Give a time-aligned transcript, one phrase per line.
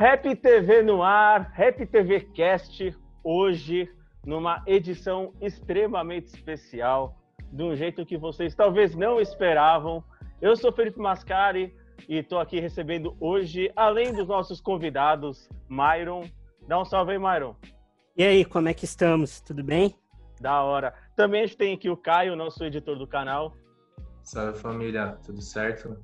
[0.00, 3.86] Rap TV no ar, Rap TV Cast, hoje
[4.24, 7.18] numa edição extremamente especial,
[7.52, 10.02] de um jeito que vocês talvez não esperavam.
[10.40, 11.76] Eu sou Felipe Mascari
[12.08, 16.24] e estou aqui recebendo hoje, além dos nossos convidados, Myron.
[16.66, 17.54] Dá um salve aí, Myron.
[18.16, 19.42] E aí, como é que estamos?
[19.42, 19.94] Tudo bem?
[20.40, 20.94] Da hora.
[21.14, 23.54] Também a gente tem aqui o Caio, nosso editor do canal.
[24.22, 26.02] Salve família, tudo certo?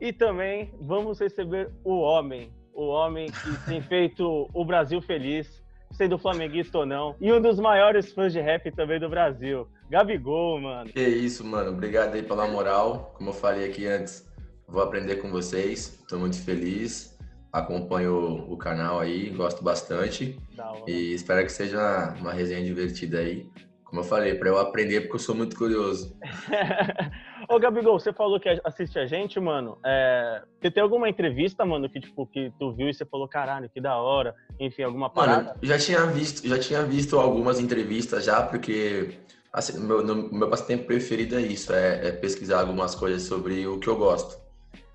[0.00, 6.18] E também vamos receber o homem, o homem que tem feito o Brasil feliz, sendo
[6.18, 9.66] flamenguista ou não, e um dos maiores fãs de rap também do Brasil.
[9.88, 10.90] Gabigol, mano.
[10.90, 11.70] Que isso, mano.
[11.70, 13.14] Obrigado aí pela moral.
[13.16, 14.28] Como eu falei aqui antes,
[14.68, 15.98] vou aprender com vocês.
[16.00, 17.16] Estou muito feliz.
[17.52, 20.38] Acompanho o canal aí, gosto bastante.
[20.86, 23.48] E espero que seja uma resenha divertida aí.
[23.96, 26.14] Como eu falei, para eu aprender, porque eu sou muito curioso.
[27.48, 29.78] Ô, Gabigol, você falou que assiste a gente, mano.
[29.82, 30.42] É...
[30.60, 33.80] Você tem alguma entrevista, mano, que, tipo, que tu viu e você falou, caralho, que
[33.80, 34.34] da hora.
[34.60, 35.44] Enfim, alguma parada?
[35.44, 39.18] Mano, já tinha visto, já tinha visto algumas entrevistas já, porque
[39.50, 43.80] assim, meu, no, meu passatempo preferido é isso, é, é, pesquisar algumas coisas sobre o
[43.80, 44.38] que eu gosto.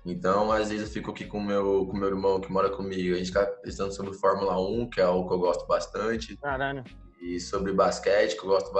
[0.06, 3.18] Então, às vezes eu fico aqui com meu, com meu irmão que mora comigo, a
[3.18, 6.36] gente fica pensando sobre Fórmula 1, que é algo que eu gosto bastante.
[6.36, 6.84] Caralho.
[7.22, 8.72] E sobre basquete, que eu gosto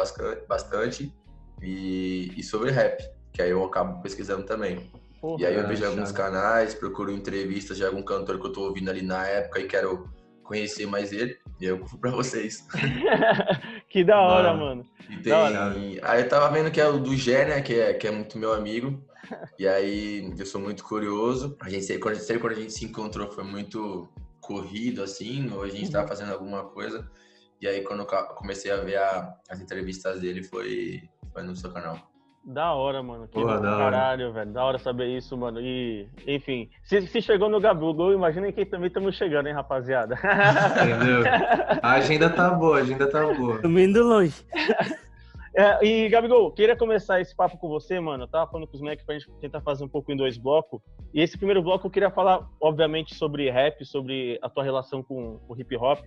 [0.47, 1.15] bastante.
[1.63, 4.91] E, e sobre rap que aí eu acabo pesquisando também.
[5.21, 8.63] Porra, e aí eu vejo alguns canais, procuro entrevistas de algum cantor que eu tô
[8.63, 10.13] ouvindo ali na época e quero
[10.43, 11.39] conhecer mais ele.
[11.61, 12.67] E eu fui pra vocês.
[13.89, 14.85] que da hora, mano.
[14.85, 14.87] mano.
[15.09, 16.01] E tem...
[16.03, 17.63] Aí eu tava vendo que é o do Gé, né?
[17.63, 19.03] Que é, que é muito meu amigo.
[19.59, 21.57] E aí eu sou muito curioso.
[21.61, 24.07] A gente sempre, sempre quando a gente se encontrou foi muito
[24.41, 26.09] corrido, assim, ou a gente tava uhum.
[26.09, 27.09] fazendo alguma coisa.
[27.63, 31.01] E aí quando eu comecei a ver a, as entrevistas dele foi,
[31.33, 31.97] foi no seu canal.
[32.45, 33.29] Da hora, mano.
[33.29, 34.33] Que Porra, da caralho, hora.
[34.33, 34.53] velho.
[34.53, 35.61] Da hora saber isso, mano.
[35.61, 40.17] E, enfim, se, se chegou no Gabigol, imagina que também estamos chegando, hein, rapaziada.
[40.83, 41.23] Entendeu?
[41.81, 43.55] A agenda tá boa, a agenda tá boa.
[43.55, 44.45] Estamos indo longe.
[45.55, 48.25] É, e, Gabigol, queria começar esse papo com você, mano.
[48.25, 50.81] Eu tava falando com os moleques pra gente tentar fazer um pouco em dois blocos.
[51.13, 55.39] E esse primeiro bloco eu queria falar, obviamente, sobre rap, sobre a tua relação com
[55.47, 56.07] o hip hop.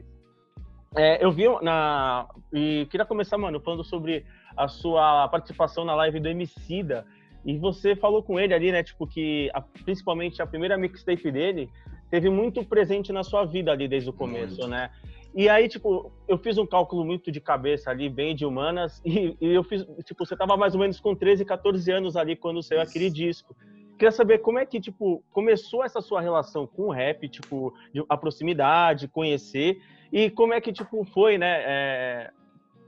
[0.95, 2.27] É, eu vi na.
[2.53, 4.25] E queria começar, mano, falando sobre
[4.55, 7.05] a sua participação na live do Emicida.
[7.45, 8.81] E você falou com ele ali, né?
[8.81, 11.69] Tipo, que a, principalmente a primeira mixtape dele
[12.09, 14.67] teve muito presente na sua vida ali desde o começo, muito.
[14.67, 14.89] né?
[15.35, 19.35] E aí, tipo, eu fiz um cálculo muito de cabeça ali, bem de humanas, e,
[19.41, 22.63] e eu fiz, tipo, você tava mais ou menos com 13, 14 anos ali quando
[22.63, 22.89] saiu Isso.
[22.89, 23.53] aquele disco.
[23.97, 27.73] Queria saber como é que, tipo, começou essa sua relação com o rap, tipo,
[28.09, 32.31] a proximidade, conhecer, e como é que, tipo, foi, né, é,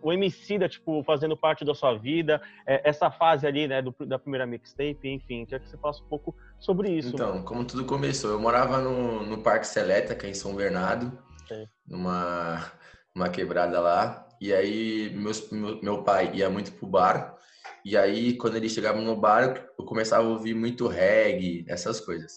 [0.01, 3.93] o MC da, tipo, fazendo parte da sua vida, é, essa fase ali, né, do,
[4.05, 7.13] da primeira mixtape, enfim, queria que você falasse um pouco sobre isso.
[7.13, 7.43] Então, mano.
[7.43, 11.17] como tudo começou, eu morava no, no Parque Seleta, que é em São Bernardo,
[11.87, 12.71] numa,
[13.15, 17.36] numa quebrada lá, e aí meus, meu, meu pai ia muito pro bar,
[17.87, 22.33] e aí quando ele chegava no bar, eu começava a ouvir muito reggae, essas coisas.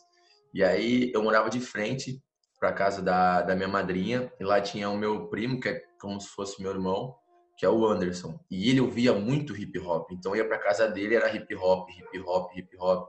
[0.54, 2.22] E aí eu morava de frente
[2.60, 6.20] para casa da, da minha madrinha, e lá tinha o meu primo, que é como
[6.20, 7.16] se fosse meu irmão,
[7.58, 8.38] que é o Anderson.
[8.48, 12.20] E ele ouvia muito hip hop, então ia para casa dele era hip hop, hip
[12.20, 13.08] hop, hip hop.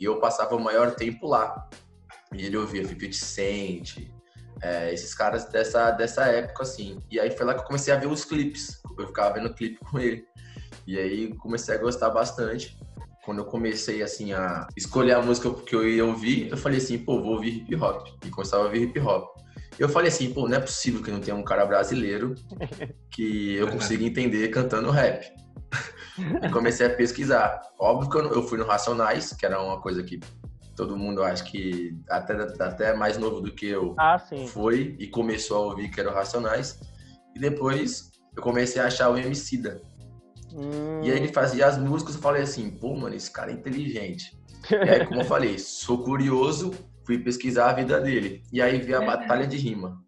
[0.00, 1.70] E eu passava o maior tempo lá.
[2.34, 4.10] E ele ouvia 50 Cent,
[4.60, 7.00] é, esses caras dessa, dessa época, assim.
[7.08, 8.82] E aí foi lá que eu comecei a ver os clipes.
[8.98, 10.26] Eu ficava vendo clipe com ele.
[10.86, 12.76] E aí comecei a gostar bastante
[13.28, 16.96] quando eu comecei assim a escolher a música que eu ia ouvir, eu falei assim,
[16.96, 18.08] pô, vou ouvir hip hop.
[18.24, 19.36] E começava a ouvir hip hop.
[19.78, 22.34] Eu falei assim, pô, não é possível que não tenha um cara brasileiro
[23.12, 25.30] que eu consiga entender cantando rap.
[26.42, 27.60] e comecei a pesquisar.
[27.78, 30.18] Óbvio que eu, eu fui no Racionais, que era uma coisa que
[30.74, 34.18] todo mundo acho que até, até mais novo do que eu ah,
[34.48, 36.80] foi e começou a ouvir que era o Racionais.
[37.36, 39.82] E depois eu comecei a achar o Emicida.
[40.54, 41.02] Hum.
[41.02, 44.36] E aí ele fazia as músicas, eu falei assim, pô, mano, esse cara é inteligente.
[44.70, 46.72] E aí, como eu falei, sou curioso,
[47.04, 48.42] fui pesquisar a vida dele.
[48.52, 50.02] E aí vi a batalha de rima.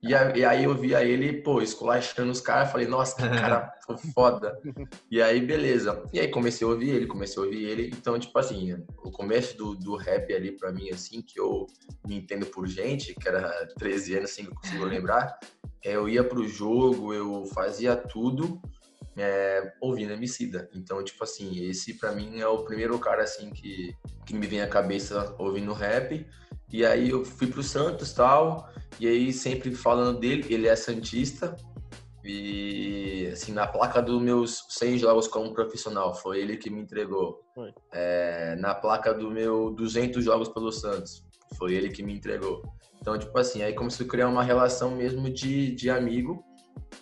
[0.00, 3.72] E, aí eu via ele, pô, esculachando os caras, falei, nossa, que cara
[4.14, 4.56] foda.
[5.10, 6.04] E aí, beleza.
[6.12, 7.88] E aí comecei a ouvir ele, comecei a ouvir ele.
[7.88, 11.66] Então, tipo assim, o começo do, do rap ali pra mim, assim, que eu
[12.06, 15.36] me entendo por gente, que era 13 anos, assim, que eu consigo lembrar,
[15.84, 18.60] é, eu ia pro jogo, eu fazia tudo
[19.18, 20.68] é, ouvindo Emicida.
[20.74, 23.94] Então, tipo assim, esse para mim é o primeiro cara assim que,
[24.26, 26.26] que me vem à cabeça ouvindo rap.
[26.70, 28.68] E aí eu fui pro Santos tal,
[29.00, 31.56] e aí sempre falando dele, ele é santista.
[32.24, 37.40] E assim, na placa dos meus 100 jogos como profissional, foi ele que me entregou.
[37.92, 41.24] É, na placa do meu 200 jogos pelo Santos,
[41.56, 42.62] foi ele que me entregou.
[43.00, 46.44] Então, tipo assim, aí começou a criar uma relação mesmo de, de amigo.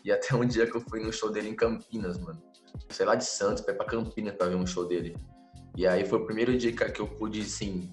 [0.06, 2.40] E até um dia que eu fui no show dele em Campinas, mano.
[2.90, 5.16] Sei lá de Santos, pra ir pra Campinas pra ver um show dele.
[5.76, 7.92] E aí foi o primeiro dia que eu pude, assim,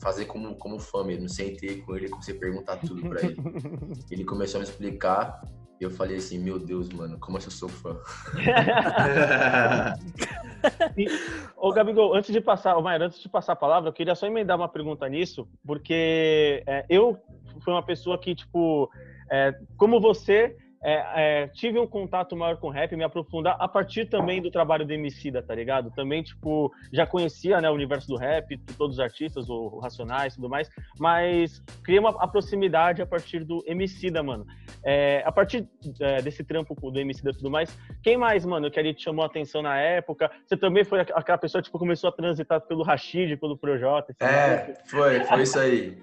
[0.00, 1.28] fazer como, como fã mesmo.
[1.28, 3.36] Sentei com ele, comecei a perguntar tudo pra ele.
[4.12, 5.42] ele começou a me explicar.
[5.80, 7.98] E eu falei assim, meu Deus, mano, como assim eu sou fã?
[10.96, 11.08] e,
[11.56, 14.24] ô, Gabigol, antes de passar, ô, Maia, antes de passar a palavra, eu queria só
[14.24, 17.18] emendar uma pergunta nisso, porque é, eu
[17.60, 18.88] fui uma pessoa que, tipo,
[19.28, 24.04] é, como você, é, é, tive um contato maior com rap, me aprofundar a partir
[24.04, 25.90] também do trabalho do Emicida, tá ligado?
[25.92, 30.36] Também, tipo, já conhecia, né, o universo do rap, todos os artistas, o, Racionais e
[30.36, 34.46] tudo mais, mas criei uma a proximidade a partir do Emicida, mano.
[34.84, 35.66] É, a partir
[36.00, 39.22] é, desse trampo do Emicida e tudo mais, quem mais, mano, que ali te chamou
[39.22, 40.30] a atenção na época?
[40.44, 44.14] Você também foi aquela pessoa, tipo, começou a transitar pelo Rashid, pelo Projota?
[44.20, 45.96] É, foi, foi isso aí.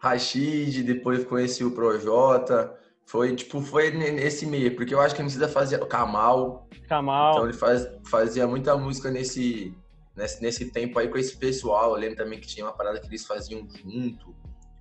[0.00, 2.76] Rashid, depois conheci o Projota,
[3.06, 6.68] foi, tipo, foi nesse meio, porque eu acho que a Emicida fazia o Kamal.
[6.88, 7.34] Kamal.
[7.34, 9.72] Então ele faz, fazia muita música nesse,
[10.16, 11.92] nesse, nesse tempo aí com esse pessoal.
[11.92, 14.34] Eu lembro também que tinha uma parada que eles faziam junto,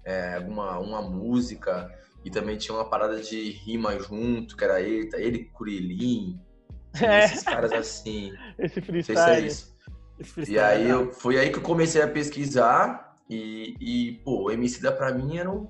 [0.03, 1.87] é, uma, uma música,
[2.23, 6.39] e também tinha uma parada de rima junto, que era ele, ele Curilim,
[6.99, 7.25] é.
[7.25, 8.33] esses caras assim.
[8.57, 9.19] Esse freestyle.
[9.19, 9.75] é isso.
[10.23, 14.51] Freestyle, e aí eu, foi aí que eu comecei a pesquisar e, e pô, o
[14.51, 15.67] Emicida pra mim era um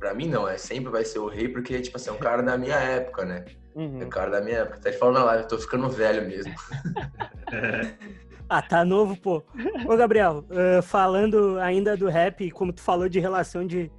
[0.00, 2.42] Pra mim, não, é sempre vai ser o rei, porque, tipo assim, é um cara
[2.42, 3.44] da minha época, né?
[3.74, 4.00] Uhum.
[4.00, 4.78] É um cara da minha época.
[4.78, 6.54] Até te falando na live, eu tô ficando velho mesmo.
[8.48, 9.42] ah, tá novo, pô.
[9.86, 13.92] Ô, Gabriel, uh, falando ainda do rap, como tu falou de relação de,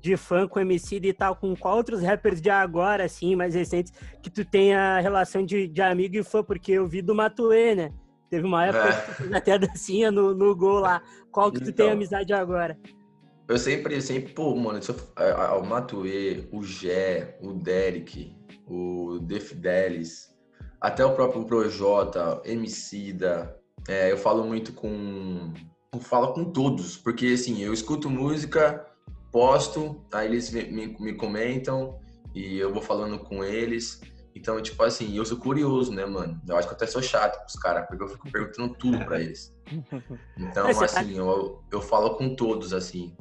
[0.00, 3.92] de fã com MC e tal, com qual outros rappers de agora, assim, mais recentes,
[4.20, 6.42] que tu tem a relação de, de amigo e fã?
[6.42, 7.92] Porque eu vi do Matue, né?
[8.28, 8.92] Teve uma época é.
[8.92, 11.00] que tu fez até a dancinha no, no gol lá.
[11.30, 11.92] Qual que tu tem então.
[11.92, 12.76] amizade agora?
[13.48, 18.36] Eu sempre, sempre, pô, mano, eu, o Matue, o Gé, o Derek,
[18.66, 20.28] o Defidelis,
[20.78, 23.58] até o próprio Projota, Emicida,
[23.88, 25.54] é, eu falo muito com.
[25.94, 28.86] Eu falo com todos, porque assim, eu escuto música,
[29.32, 31.98] posto, aí eles me, me, me comentam
[32.34, 33.98] e eu vou falando com eles.
[34.34, 36.40] Então, tipo assim, eu sou curioso, né, mano?
[36.46, 39.04] Eu acho que eu até sou chato com os caras, porque eu fico perguntando tudo
[39.06, 39.56] pra eles.
[40.38, 43.16] Então, tá assim, eu, eu falo com todos, assim.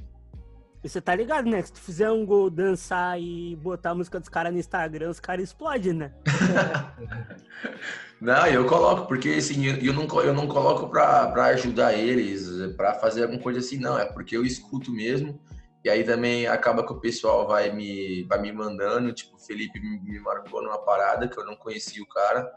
[0.83, 1.61] E você tá ligado, né?
[1.61, 5.19] Se tu fizer um gol, dançar e botar a música dos caras no Instagram, os
[5.19, 6.13] caras explodem, né?
[8.21, 12.93] não, eu coloco, porque assim, eu não, eu não coloco pra, pra ajudar eles, pra
[12.93, 13.97] fazer alguma coisa assim, não.
[13.97, 15.39] É porque eu escuto mesmo.
[15.83, 19.13] E aí também acaba que o pessoal vai me, vai me mandando.
[19.13, 22.51] Tipo, o Felipe me marcou numa parada que eu não conhecia o cara.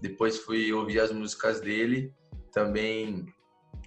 [0.00, 2.12] Depois fui ouvir as músicas dele.
[2.52, 3.26] Também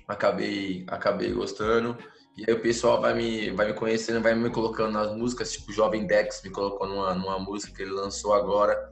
[0.07, 1.97] acabei, acabei gostando.
[2.35, 5.71] E aí o pessoal vai me, vai me conhecendo, vai me colocando nas músicas, tipo
[5.71, 8.91] o Jovem Dex me colocou numa, numa música que ele lançou agora.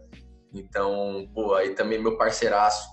[0.53, 2.87] Então, pô, aí também meu parceiraço.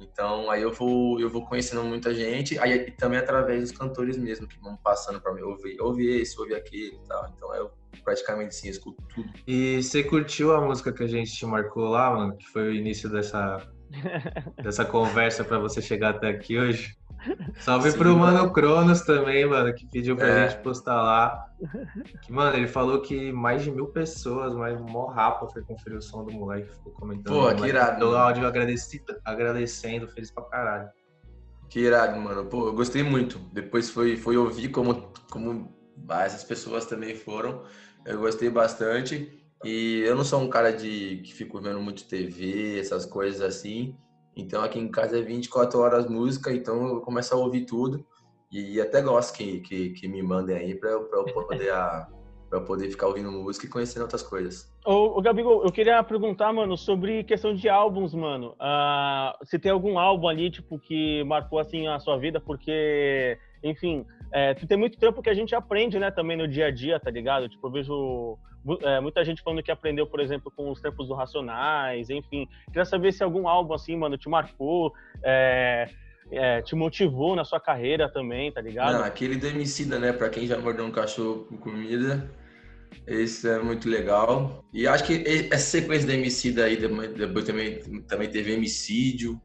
[0.00, 4.48] Então, aí eu vou, eu vou conhecendo muita gente, aí também através dos cantores mesmo,
[4.48, 7.30] que vão passando para mim, ouvir, ouvir esse, ouvir aquele e tal.
[7.36, 7.70] Então, eu
[8.02, 9.30] praticamente sim, escuto tudo.
[9.46, 12.74] E você curtiu a música que a gente te marcou lá, mano, que foi o
[12.74, 13.58] início dessa,
[14.62, 16.96] dessa conversa para você chegar até aqui hoje?
[17.60, 20.48] Salve Sim, pro mano, Cronos também, mano, que pediu pra é.
[20.48, 21.46] gente postar lá.
[22.22, 26.02] Que, mano, ele falou que mais de mil pessoas, mas mó rapa foi conferir o
[26.02, 27.34] som do moleque, ficou comentando.
[27.34, 28.10] Pô, que irado.
[28.10, 30.90] O áudio agradecido, agradecendo, feliz pra caralho.
[31.68, 32.44] Que irado, mano.
[32.46, 33.38] Pô, eu gostei muito.
[33.52, 35.74] Depois foi, foi ouvir como, como
[36.08, 37.62] essas pessoas também foram.
[38.04, 39.40] Eu gostei bastante.
[39.64, 43.96] E eu não sou um cara de que fico vendo muito TV, essas coisas assim.
[44.36, 48.04] Então aqui em casa é 24 horas música, então eu começo a ouvir tudo.
[48.50, 52.06] E até gosto que, que, que me mandem aí para eu, eu poder a,
[52.52, 54.70] para poder ficar ouvindo música e conhecendo outras coisas.
[54.84, 58.54] Ô, ô Gabigol, eu queria perguntar, mano, sobre questão de álbuns, mano.
[58.60, 62.38] Uh, você tem algum álbum ali, tipo, que marcou, assim, a sua vida?
[62.38, 66.70] Porque, enfim, é, tem muito tempo que a gente aprende, né, também no dia a
[66.70, 67.48] dia, tá ligado?
[67.48, 68.38] Tipo, eu vejo
[68.82, 72.48] é, muita gente falando que aprendeu, por exemplo, com os tempos do Racionais, enfim.
[72.66, 74.92] Queria saber se algum álbum assim, mano, te marcou,
[75.22, 75.88] é,
[76.30, 78.92] é, te motivou na sua carreira também, tá ligado?
[78.92, 80.12] Não, aquele do Emicida, né?
[80.12, 82.30] Pra quem já mordeu um cachorro com comida,
[83.06, 84.64] esse é muito legal.
[84.72, 89.40] E acho que essa sequência do Emicida aí, depois também, também teve Emicídio,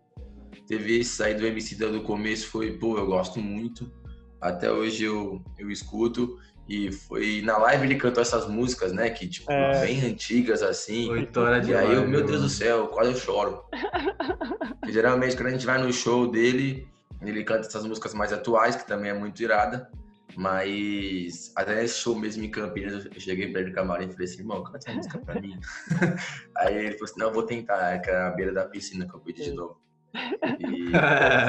[0.67, 3.91] teve esse aí do Emicida do começo, foi, pô, eu gosto muito.
[4.39, 6.37] Até hoje eu, eu escuto.
[6.67, 9.09] E foi na live ele cantou essas músicas, né?
[9.09, 9.85] Que, tipo, é.
[9.85, 11.09] bem antigas, assim.
[11.09, 13.63] Oito horas de E aí, eu, meu Deus do céu, quase eu choro.
[14.85, 16.87] e, geralmente, quando a gente vai no show dele,
[17.21, 19.89] ele canta essas músicas mais atuais, que também é muito irada.
[20.35, 24.25] Mas até esse show mesmo em Campinas, eu cheguei pra ele no camarim e falei
[24.25, 25.59] assim, irmão, canta essa música pra mim.
[26.57, 29.07] Aí ele falou assim, não, eu vou tentar, é que era a beira da piscina
[29.07, 29.81] que eu pedi de novo.
[30.13, 30.91] E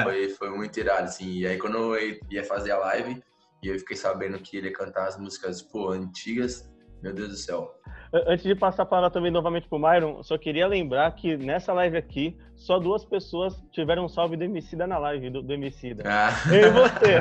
[0.03, 1.39] foi, foi muito irado, assim.
[1.39, 3.23] E aí quando eu ia fazer a live,
[3.61, 6.69] e eu fiquei sabendo que ele ia cantar as músicas, pô, antigas,
[7.01, 7.73] meu Deus do céu.
[8.11, 11.95] Antes de passar a palavra também novamente pro Myron, só queria lembrar que nessa live
[11.95, 16.03] aqui, só duas pessoas tiveram um salve do Emicida na live, do, do Emicida.
[16.05, 16.31] Ah.
[16.51, 17.19] Eu e você.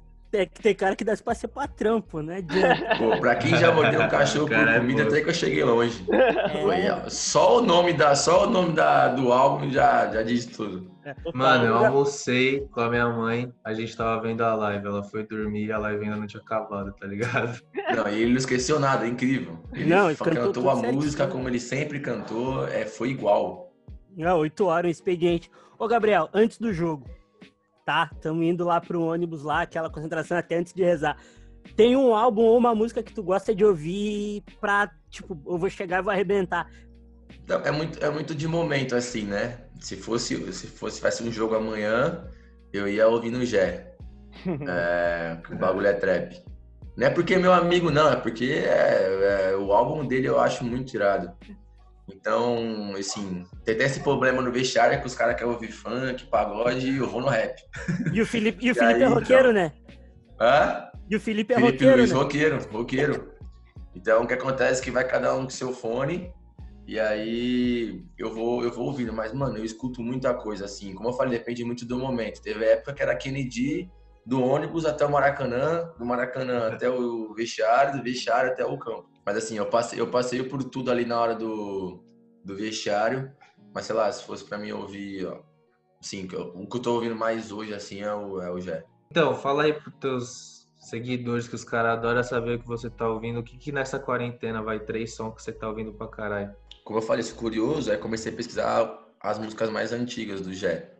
[0.32, 2.44] É que tem cara que dá pra ser pra trampo, né?
[2.98, 6.04] Pô, pra quem já mordeu um cachorro por é comida, até que eu cheguei longe.
[6.12, 7.10] É.
[7.10, 10.88] Só o nome, da, só o nome da, do álbum já, já diz tudo.
[11.04, 11.14] É.
[11.34, 15.26] Mano, eu almocei com a minha mãe, a gente tava vendo a live, ela foi
[15.26, 17.60] dormir e a live ainda não tinha acabado, tá ligado?
[17.96, 19.58] Não, e ele não esqueceu nada, é incrível.
[19.72, 23.72] Ele não, cantou, cantou a música como ele sempre cantou, é, foi igual.
[24.16, 25.50] Não, oito horas, um expediente.
[25.76, 27.04] Ô, Gabriel, antes do jogo,
[27.84, 28.10] tá?
[28.12, 31.16] Estamos indo lá pro ônibus lá, aquela concentração até antes de rezar.
[31.76, 35.70] Tem um álbum ou uma música que tu gosta de ouvir pra, tipo, eu vou
[35.70, 36.70] chegar e vou arrebentar.
[37.64, 39.58] É muito, é muito de momento, assim, né?
[39.80, 42.24] Se fosse, se fosse fosse um jogo amanhã,
[42.72, 43.94] eu ia ouvir no Gé.
[44.46, 46.42] é, o bagulho é trap.
[46.96, 50.38] Não é porque é meu amigo, não, é porque é, é, o álbum dele eu
[50.38, 51.32] acho muito tirado.
[52.14, 56.90] Então, assim, tem até esse problema no vestiário que os caras querem ouvir funk, pagode
[56.90, 57.60] e eu vou no rap.
[58.12, 59.52] E o Felipe, e o Felipe é aí, é roqueiro, então...
[59.52, 59.72] né?
[60.40, 60.90] Hã?
[61.08, 62.18] E o Felipe é Felipe roqueiro, Luiz, né?
[62.18, 63.34] roqueiro, roqueiro.
[63.94, 66.32] Então, o que acontece é que vai cada um com seu fone
[66.86, 69.12] e aí eu vou, eu vou ouvindo.
[69.12, 70.92] Mas, mano, eu escuto muita coisa, assim.
[70.92, 72.42] Como eu falei, depende muito do momento.
[72.42, 73.88] Teve época que era Kennedy
[74.24, 79.10] do ônibus até o Maracanã, do Maracanã até o vestiário, do vestiário até o campo.
[79.24, 82.02] Mas assim, eu passei, eu passei por tudo ali na hora do,
[82.44, 83.32] do vestiário.
[83.74, 85.40] Mas sei lá, se fosse para mim ouvir, ó,
[86.00, 86.24] assim,
[86.54, 88.84] o que eu tô ouvindo mais hoje, assim, é o, é o Jé.
[89.10, 93.08] Então, fala aí pros teus seguidores que os caras adoram saber o que você tá
[93.08, 93.40] ouvindo.
[93.40, 96.54] O que que nessa quarentena vai três sons que você tá ouvindo pra caralho?
[96.84, 100.96] Como eu falei, isso curioso, aí comecei a pesquisar as músicas mais antigas do Jé.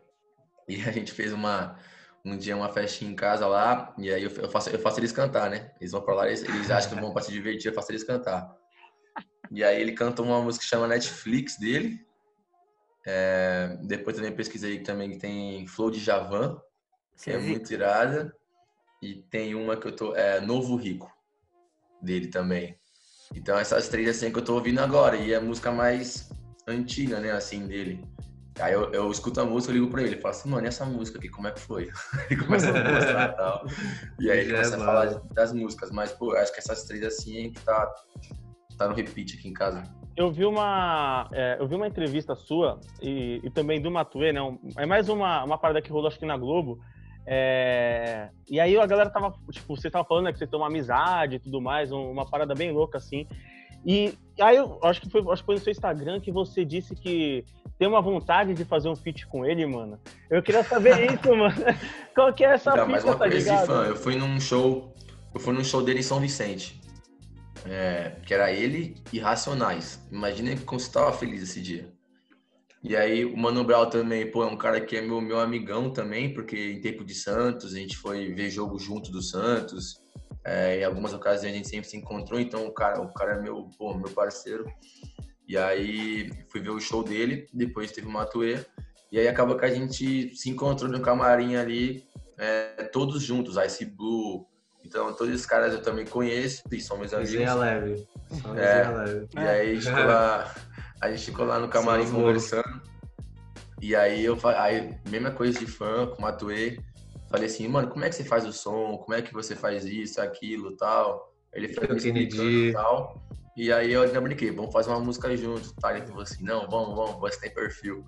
[0.69, 1.77] E a gente fez uma,
[2.25, 5.50] um dia uma festinha em casa lá, e aí eu, faço, eu faço eles cantar,
[5.50, 5.73] né?
[5.81, 8.05] Eles vão pra lá, eles, eles acham que vão pra se divertir, eu faço eles
[8.05, 8.57] cantar.
[9.53, 12.07] E aí ele canta uma música que chama Netflix dele.
[13.05, 16.57] É, depois também pesquisei também que tem Flow de Javan,
[17.21, 18.33] que é muito irada.
[19.03, 20.15] E tem uma que eu tô.
[20.15, 21.11] É Novo Rico,
[22.00, 22.79] dele também.
[23.35, 25.17] Então essas três assim que eu tô ouvindo agora.
[25.17, 26.31] E é a música mais
[26.67, 28.05] antiga, né, assim, dele.
[28.61, 30.85] Aí eu, eu escuto a música, eu ligo pra ele, falo assim, mano, e essa
[30.85, 31.88] música aqui, como é que foi?
[32.31, 33.67] ele começa a mostrar e tal.
[34.19, 37.52] E aí ele começa a falar das músicas, mas, pô, acho que essas três assim
[37.52, 37.93] que tá,
[38.76, 39.83] tá no repeat aqui em casa.
[40.17, 44.40] Eu vi uma, é, eu vi uma entrevista sua e, e também do Matuê, né?
[44.76, 46.79] É mais uma, uma parada que rolou acho que na Globo.
[47.26, 50.67] É, e aí a galera tava, tipo, você tava falando né, que você tem uma
[50.67, 53.26] amizade e tudo mais, uma parada bem louca assim.
[53.85, 56.95] E aí eu acho que foi, acho que foi no seu Instagram que você disse
[56.95, 57.45] que
[57.79, 59.99] tem uma vontade de fazer um feat com ele, mano.
[60.29, 61.55] Eu queria saber isso, mano.
[62.15, 63.67] Qual que é essa fita, tá ligado?
[63.67, 64.95] Fã, eu fui num show,
[65.35, 66.81] eu fui num show dele em São Vicente.
[67.67, 70.07] É, que era ele e Racionais.
[70.11, 71.93] Imagina como você tava feliz esse dia.
[72.83, 75.91] E aí o Mano Brown também, pô, é um cara que é meu, meu amigão
[75.91, 80.01] também, porque em tempo de Santos, a gente foi ver jogo junto do Santos.
[80.45, 83.43] É, em algumas ocasiões a gente sempre se encontrou, então o cara, o cara é
[83.43, 84.65] meu, pô, meu parceiro.
[85.47, 88.65] E aí fui ver o show dele, depois teve o Matuê,
[89.11, 92.05] e aí acaba que a gente se encontrou no camarim ali,
[92.39, 94.47] é, todos juntos, Ice Blue.
[94.85, 97.33] Então todos esses caras eu também conheço e são meus amigos.
[97.33, 98.09] Resenha leve.
[98.57, 99.29] É, leve.
[99.35, 100.55] E aí a gente ficou lá,
[101.01, 102.81] a gente ficou lá no camarim conversando.
[103.83, 106.79] E aí eu aí, mesma coisa de fã com o Matuê.
[107.31, 108.99] Falei assim, mano, como é que você faz o som?
[108.99, 111.33] Como é que você faz isso, aquilo, tal?
[111.53, 113.31] Ele foi me explicando e tal.
[113.57, 115.97] E aí eu ainda brinquei, vamos fazer uma música junto, tá?
[115.97, 118.05] Ele falou assim, não, vamos, vamos, você tem perfil.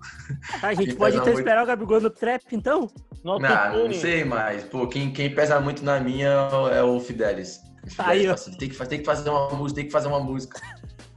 [0.61, 1.39] Ah, a gente pode até muito...
[1.39, 2.89] esperar o Gabigol no trap, então?
[3.23, 7.59] Não, não, não sei, mas, pô, quem, quem pesa muito na minha é o Fidelis.
[7.85, 10.59] Fidelis aí, assim, tem, que, tem que fazer uma música, tem que fazer uma música.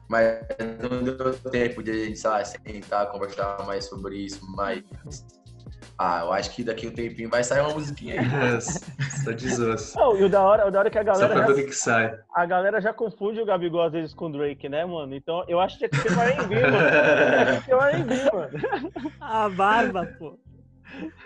[0.08, 0.38] Mas
[0.82, 4.84] não deu tempo de a gente, sei lá, sentar, conversar mais sobre isso, mas
[5.98, 8.60] ah, eu acho que daqui um tempinho vai sair uma musiquinha aí.
[9.24, 9.98] Só desosso.
[9.98, 11.28] Não, e o da hora, o da hora é que a galera.
[11.28, 12.18] Só pra já, que sai.
[12.34, 15.14] A galera já confunde o Gabigol às vezes com o Drake, né, mano?
[15.14, 16.76] Então eu acho que tinha que ser o R&B, mano.
[17.46, 19.12] Tinha que ser o R&B, mano.
[19.20, 20.38] A barba, pô.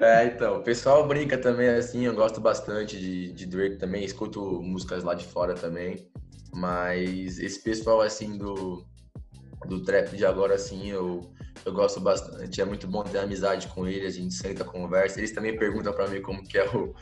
[0.00, 4.60] É, então, o pessoal brinca também, assim, eu gosto bastante de, de Drake também, escuto
[4.62, 6.08] músicas lá de fora também,
[6.52, 8.84] mas esse pessoal, assim, do,
[9.68, 11.30] do trap de agora, assim, eu,
[11.64, 15.20] Eu gosto bastante, é muito bom ter amizade com ele, a gente senta, conversa.
[15.20, 16.94] Eles também perguntam para mim como que é o,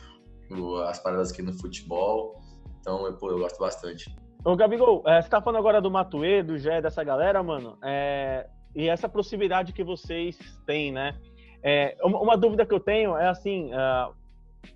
[0.51, 2.41] o, as paradas aqui no futebol.
[2.79, 4.13] Então, eu, pô, eu gosto bastante.
[4.43, 7.77] Ô, Gabigol, é, você tá falando agora do Matuê, do Gé, dessa galera, mano.
[7.83, 11.17] É, e essa proximidade que vocês têm, né?
[11.61, 14.13] É, uma, uma, dúvida que eu tenho é assim: uh,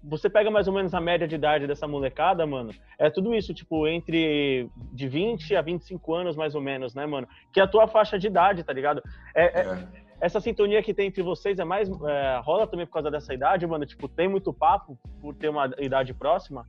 [0.03, 3.53] você pega mais ou menos a média de idade dessa molecada, mano, é tudo isso,
[3.53, 7.27] tipo, entre de 20 a 25 anos, mais ou menos, né, mano?
[7.51, 9.01] Que é a tua faixa de idade, tá ligado?
[9.35, 9.65] É, é.
[9.65, 9.87] é,
[10.21, 11.89] essa sintonia que tem entre vocês é mais.
[11.89, 13.85] É, rola também por causa dessa idade, mano?
[13.85, 16.65] Tipo, tem muito papo por ter uma idade próxima?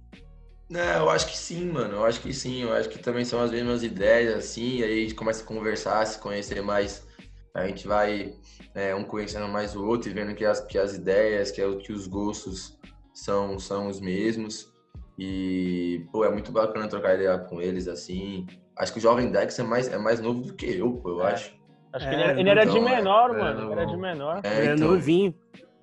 [0.72, 1.94] É, eu acho que sim, mano.
[1.94, 2.62] Eu acho que sim.
[2.62, 5.46] Eu acho que também são as mesmas ideias, assim, e aí a gente começa a
[5.46, 7.06] conversar, se conhecer mais.
[7.54, 8.34] A gente vai
[8.74, 11.76] é, um conhecendo mais o outro e vendo que as, que as ideias, que, é,
[11.76, 12.76] que os gostos
[13.14, 14.72] são, são os mesmos.
[15.16, 18.46] E, pô, é muito bacana trocar ideia com eles, assim.
[18.76, 21.26] Acho que o Jovem Dex é mais, é mais novo do que eu, pô, eu
[21.26, 21.32] é.
[21.32, 21.54] acho.
[21.92, 23.60] Acho que ele, era, ele era de então, menor, é, mano.
[23.62, 24.40] Ele era de menor.
[24.42, 25.34] É, ele é então, novinho.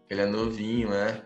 [0.10, 1.22] Ele é novinho, né?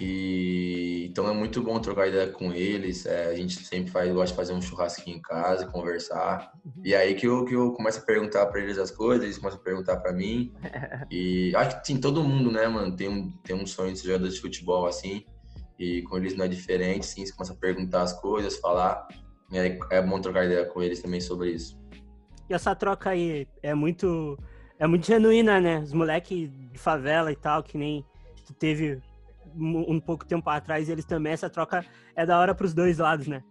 [0.00, 3.04] E então é muito bom trocar ideia com eles.
[3.04, 6.50] É, a gente sempre faz, gosta de fazer um churrasquinho em casa, conversar.
[6.64, 6.82] Uhum.
[6.82, 9.60] E aí que eu, que eu começo a perguntar para eles as coisas, eles começam
[9.60, 10.50] a perguntar para mim.
[11.10, 14.06] e acho que sim, todo mundo, né, mano, tem um, tem um sonho de ser
[14.06, 15.26] jogador de futebol assim.
[15.82, 19.08] E com eles não é diferente, sim, você começa a perguntar as coisas, falar.
[19.50, 21.76] E aí é bom trocar ideia com eles também sobre isso.
[22.48, 24.38] E essa troca aí é muito
[24.78, 25.80] é muito genuína, né?
[25.80, 28.04] Os moleques de favela e tal, que nem
[28.46, 29.02] tu teve
[29.56, 31.84] um pouco tempo atrás, eles também, essa troca
[32.14, 33.42] é da hora para os dois lados, né?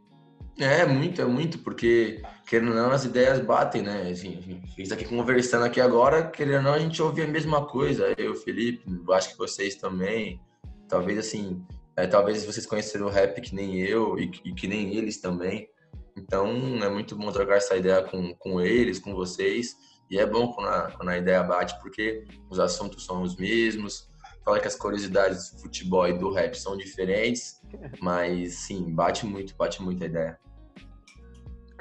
[0.58, 4.10] É, muito, é muito, porque, querendo ou não, as ideias batem, né?
[4.10, 7.28] Assim, a gente está aqui conversando aqui agora, querendo ou não, a gente ouve a
[7.28, 8.14] mesma coisa.
[8.18, 10.42] Eu, Felipe, acho que vocês também.
[10.88, 11.64] Talvez, assim,
[12.02, 15.70] é, talvez vocês conheceram o rap que nem eu e, e, que nem eles também.
[16.18, 16.50] Então,
[16.84, 19.76] é muito bom trocar essa ideia com, com eles, com vocês.
[20.10, 24.10] E é bom quando a, quando a ideia bate, porque os assuntos são os mesmos.
[24.44, 27.62] Fala que as curiosidades do futebol e do rap são diferentes,
[28.02, 30.40] mas sim, bate muito, bate muito a ideia.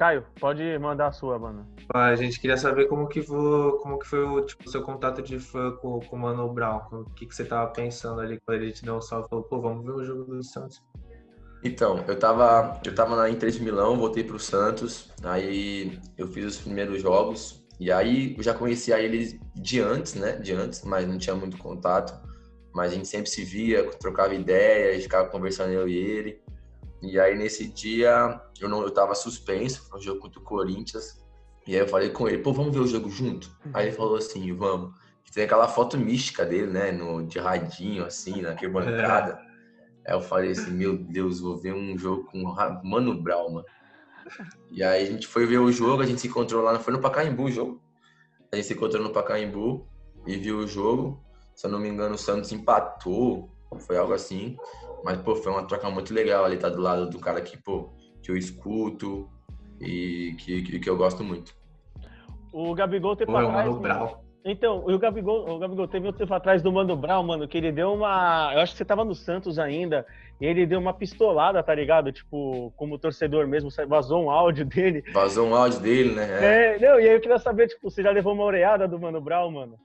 [0.00, 1.69] Caio, pode mandar a sua, mano.
[1.92, 5.39] A gente queria saber como que foi, como que foi o tipo, seu contato de
[5.39, 6.80] fã com, com o Mano Brown.
[6.91, 9.45] O que, que você tava pensando ali quando ele te deu um salve e falou,
[9.45, 10.82] pô, vamos ver o jogo do Santos.
[11.63, 16.47] Então, eu tava, eu tava na Inter de Milão, voltei pro Santos, aí eu fiz
[16.47, 21.06] os primeiros jogos, e aí eu já conhecia ele de antes, né, de antes, mas
[21.06, 22.19] não tinha muito contato,
[22.75, 26.43] mas a gente sempre se via, trocava ideias, ficava conversando eu e ele.
[27.02, 31.19] E aí nesse dia eu não eu tava suspenso, foi um jogo contra o Corinthians.
[31.67, 33.49] E aí eu falei com ele, pô, vamos ver o jogo junto?
[33.65, 33.73] Uhum.
[33.75, 34.95] Aí ele falou assim, vamos.
[35.26, 39.41] E tem aquela foto mística dele, né, no, de radinho, assim, naquele bancada.
[40.04, 40.10] É.
[40.10, 42.43] Aí eu falei assim, meu Deus, vou ver um jogo com
[42.82, 43.67] Mano Brown, mano.
[44.71, 47.00] E aí a gente foi ver o jogo, a gente se encontrou lá, foi no
[47.00, 47.82] Pacaembu o jogo.
[48.52, 49.86] A gente se encontrou no Pacaembu
[50.26, 51.23] e viu o jogo.
[51.54, 54.56] Se eu não me engano, o Santos empatou, foi algo assim.
[55.04, 57.91] Mas, pô, foi uma troca muito legal ali, tá do lado do cara que, pô,
[58.23, 59.28] que eu escuto
[59.80, 61.54] e que, que, que eu gosto muito.
[62.52, 63.78] O Gabigol teve pra trás.
[63.78, 64.30] Mano.
[64.45, 67.71] Então, o Gabigol, o Gabigol teve um tempo atrás do Mano Brown, mano, que ele
[67.71, 68.52] deu uma.
[68.54, 70.06] Eu acho que você tava no Santos ainda.
[70.41, 72.10] E ele deu uma pistolada, tá ligado?
[72.10, 75.04] Tipo, como torcedor mesmo, vazou um áudio dele.
[75.13, 76.26] Vazou um áudio dele, né?
[76.43, 78.99] É, é não, e aí eu queria saber, tipo, você já levou uma oreada do
[78.99, 79.78] Mano Brown, mano?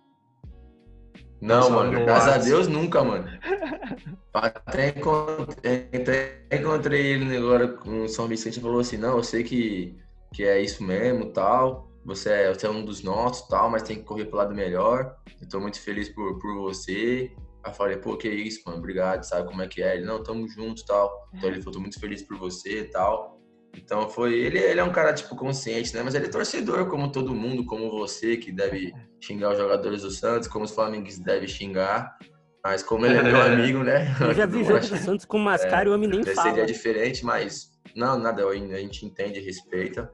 [1.42, 3.28] Não, mano, graças a Deus nunca, mano.
[4.34, 9.46] Até encontrei, até encontrei ele agora com São Vicente e falou assim, não, eu sei
[9.46, 9.98] que,
[10.34, 11.90] que é isso mesmo, tal.
[12.04, 15.16] Você é, você é um dos nossos, tal, mas tem que correr pro lado melhor.
[15.42, 17.32] Eu tô muito feliz por, por você.
[17.64, 19.96] Aí eu falei, pô, que isso, mano, obrigado, sabe como é que é?
[19.96, 21.30] Ele, não, tamo juntos, tal.
[21.34, 23.40] Então ele falou, tô muito feliz por você, tal.
[23.78, 26.02] Então foi ele, ele é um cara tipo consciente, né?
[26.04, 30.12] Mas ele é torcedor como todo mundo, como você que deve xingar os jogadores do
[30.12, 32.18] Santos, como os flamenguistas devem xingar.
[32.64, 34.08] Mas como ele é meu amigo, né?
[34.20, 36.50] Eu já vi jogo do Santos com mascara é, e o homem nem fala.
[36.50, 40.12] Seria diferente, mas não, nada, a gente entende e respeita.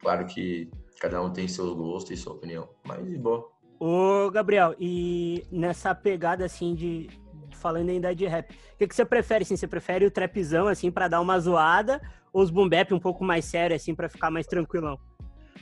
[0.00, 0.70] Claro que
[1.00, 3.46] cada um tem seu gosto e sua opinião, mas de boa.
[3.78, 7.08] Ô, Gabriel, e nessa pegada assim de
[7.52, 9.56] falando ainda de rap, o que, que você prefere assim?
[9.56, 12.00] Você prefere o trapzão assim para dar uma zoada
[12.32, 14.98] os boom bap um pouco mais sério, assim, para ficar mais tranquilão?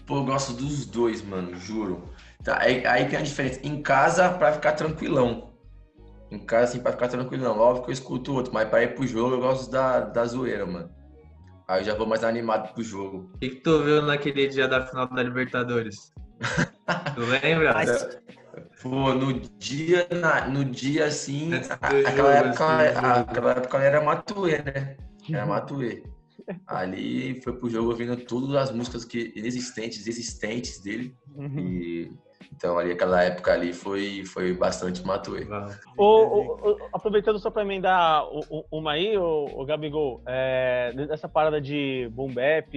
[0.07, 2.11] Pô, eu gosto dos dois, mano, juro.
[2.43, 3.61] Tá, aí, aí tem a diferença.
[3.63, 5.53] Em casa, pra ficar tranquilão.
[6.31, 7.59] Em casa, assim, pra ficar tranquilão.
[7.59, 10.67] Óbvio que eu escuto outro, mas pra ir pro jogo, eu gosto da, da zoeira,
[10.67, 10.91] mano.
[11.67, 13.31] Aí eu já vou mais animado pro jogo.
[13.35, 16.13] O que, que tu viu naquele dia da final da Libertadores?
[17.15, 17.75] tu lembra?
[17.75, 18.09] Mas...
[18.83, 24.97] Pô, no dia, na, no dia assim, aquela época, a, aquela época era Matuê, né?
[25.31, 26.03] Era Matuê.
[26.67, 31.15] Ali foi pro jogo ouvindo todas as músicas que existentes, existentes dele.
[31.35, 31.59] Uhum.
[31.59, 32.13] E
[32.53, 35.47] Então ali aquela época ali foi, foi bastante Matuê.
[36.93, 38.25] aproveitando só para emendar
[38.71, 42.75] uma aí, o, Gabigol, é, dessa parada de boom bap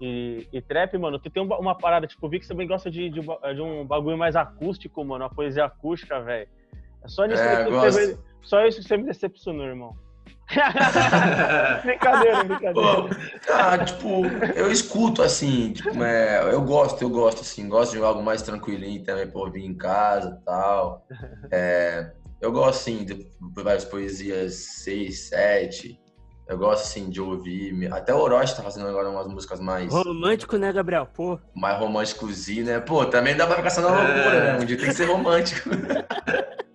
[0.00, 2.90] e, e, trap, mano, tu tem uma, uma, parada, tipo, vi que você também gosta
[2.90, 6.48] de, de, de, um bagulho mais acústico, mano, uma poesia acústica, velho.
[7.02, 9.96] É só nisso é, que você, só isso que você me decepcionou, irmão.
[11.82, 12.72] brincadeira, brincadeira.
[12.74, 13.08] Pô,
[13.52, 14.22] ah, tipo,
[14.54, 19.04] eu escuto assim, tipo, é, eu gosto, eu gosto, assim, gosto de algo mais tranquilinho
[19.04, 21.04] também pra ouvir em casa e tal.
[21.50, 24.54] É, eu gosto, assim, de várias poesias
[24.84, 26.00] 6, 7.
[26.48, 27.92] Eu gosto, assim, de ouvir.
[27.92, 29.92] Até o Orochi tá fazendo agora umas músicas mais.
[29.92, 31.06] Romântico, né, Gabriel?
[31.06, 31.40] Pô.
[31.52, 32.78] Mais românticos, né?
[32.78, 34.58] Pô, também dá pra ficar na loucura, né?
[34.60, 35.70] Um dia tem que ser romântico.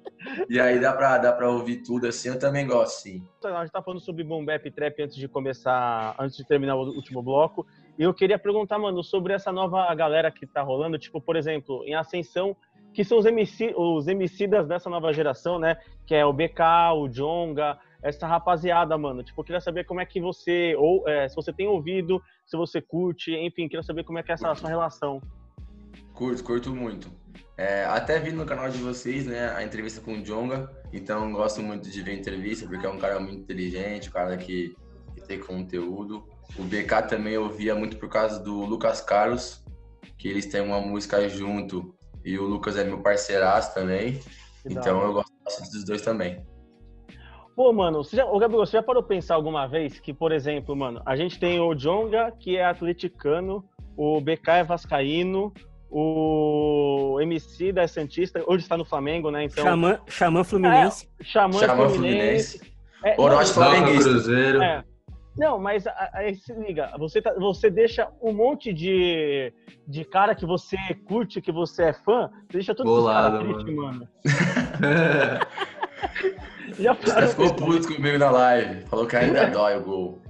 [0.49, 3.23] E aí dá pra, dá pra ouvir tudo assim, eu também gosto, sim.
[3.43, 6.89] A gente tá falando sobre boom bap trap antes de começar, antes de terminar o
[6.95, 7.65] último bloco.
[7.97, 11.83] E eu queria perguntar, mano, sobre essa nova galera que tá rolando, tipo, por exemplo,
[11.85, 12.55] em Ascensão,
[12.93, 15.77] que são os, MC, os MCs dessa nova geração, né?
[16.05, 19.23] Que é o BK, o Jonga, essa rapaziada, mano.
[19.23, 22.57] Tipo, eu queria saber como é que você, ou é, se você tem ouvido, se
[22.57, 25.21] você curte, enfim, queria saber como é que é essa sua relação.
[26.21, 27.11] Curto, curto muito.
[27.57, 31.63] É, até vi no canal de vocês, né, a entrevista com o Jonga, então gosto
[31.63, 34.75] muito de ver a entrevista, porque é um cara muito inteligente, um cara que,
[35.15, 36.23] que tem conteúdo.
[36.59, 39.65] O BK também eu via muito por causa do Lucas Carlos,
[40.15, 41.91] que eles têm uma música junto,
[42.23, 44.19] e o Lucas é meu parceiraço também,
[44.61, 46.45] que então eu gosto bastante dos dois também.
[47.55, 50.75] Pô, mano, você já, ô Gabriel, você já parou pensar alguma vez que, por exemplo,
[50.75, 55.51] mano, a gente tem o Jonga, que é atleticano, o BK é vascaíno,
[55.91, 59.43] o MC da Santista, hoje está no Flamengo, né?
[59.43, 61.09] Então, Xamã, Xamã Fluminense.
[61.19, 62.57] É, Xamã, Xamã Fluminense.
[62.59, 62.71] Fluminense.
[63.03, 64.09] É, Orochi Flamenguista.
[64.09, 64.61] Cruzeiro.
[64.61, 64.83] É.
[65.37, 69.53] Não, mas aí se liga, você, tá, você deixa um monte de,
[69.87, 70.77] de cara que você
[71.07, 74.07] curte, que você é fã, você deixa tudo Bolado, triste, mano.
[76.79, 80.21] Já Você ficou puto comigo na live, falou que ainda dói o gol.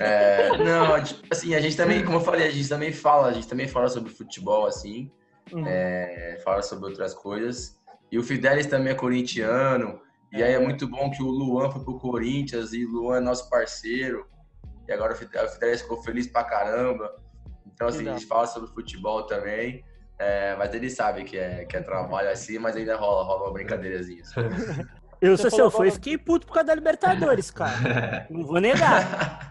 [0.00, 3.32] É, não, tipo assim, a gente também, como eu falei, a gente também fala, a
[3.32, 5.10] gente também fala sobre futebol, assim,
[5.52, 5.64] uhum.
[5.66, 7.76] é, fala sobre outras coisas.
[8.10, 10.00] E o Fidelis também é corintiano,
[10.32, 13.20] e aí é muito bom que o Luan foi pro Corinthians, e o Luan é
[13.20, 14.26] nosso parceiro,
[14.88, 17.14] e agora o Fidelis ficou feliz pra caramba.
[17.66, 19.84] Então, assim, a gente fala sobre futebol também.
[20.18, 23.52] É, mas ele sabe que é, que é trabalho assim, mas ainda rola, rola uma
[23.52, 24.22] brincadeirazinha.
[25.20, 28.26] Eu sou seu fã e fiquei puto por causa da Libertadores, cara.
[28.30, 29.45] Não vou negar.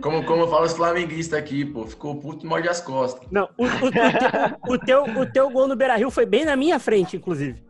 [0.00, 3.26] Como, como eu falo os flamenguistas aqui, pô, ficou puto e morde as costas.
[3.30, 6.78] Não, o, o, o, teu, o teu gol no Beira Rio foi bem na minha
[6.78, 7.62] frente, inclusive.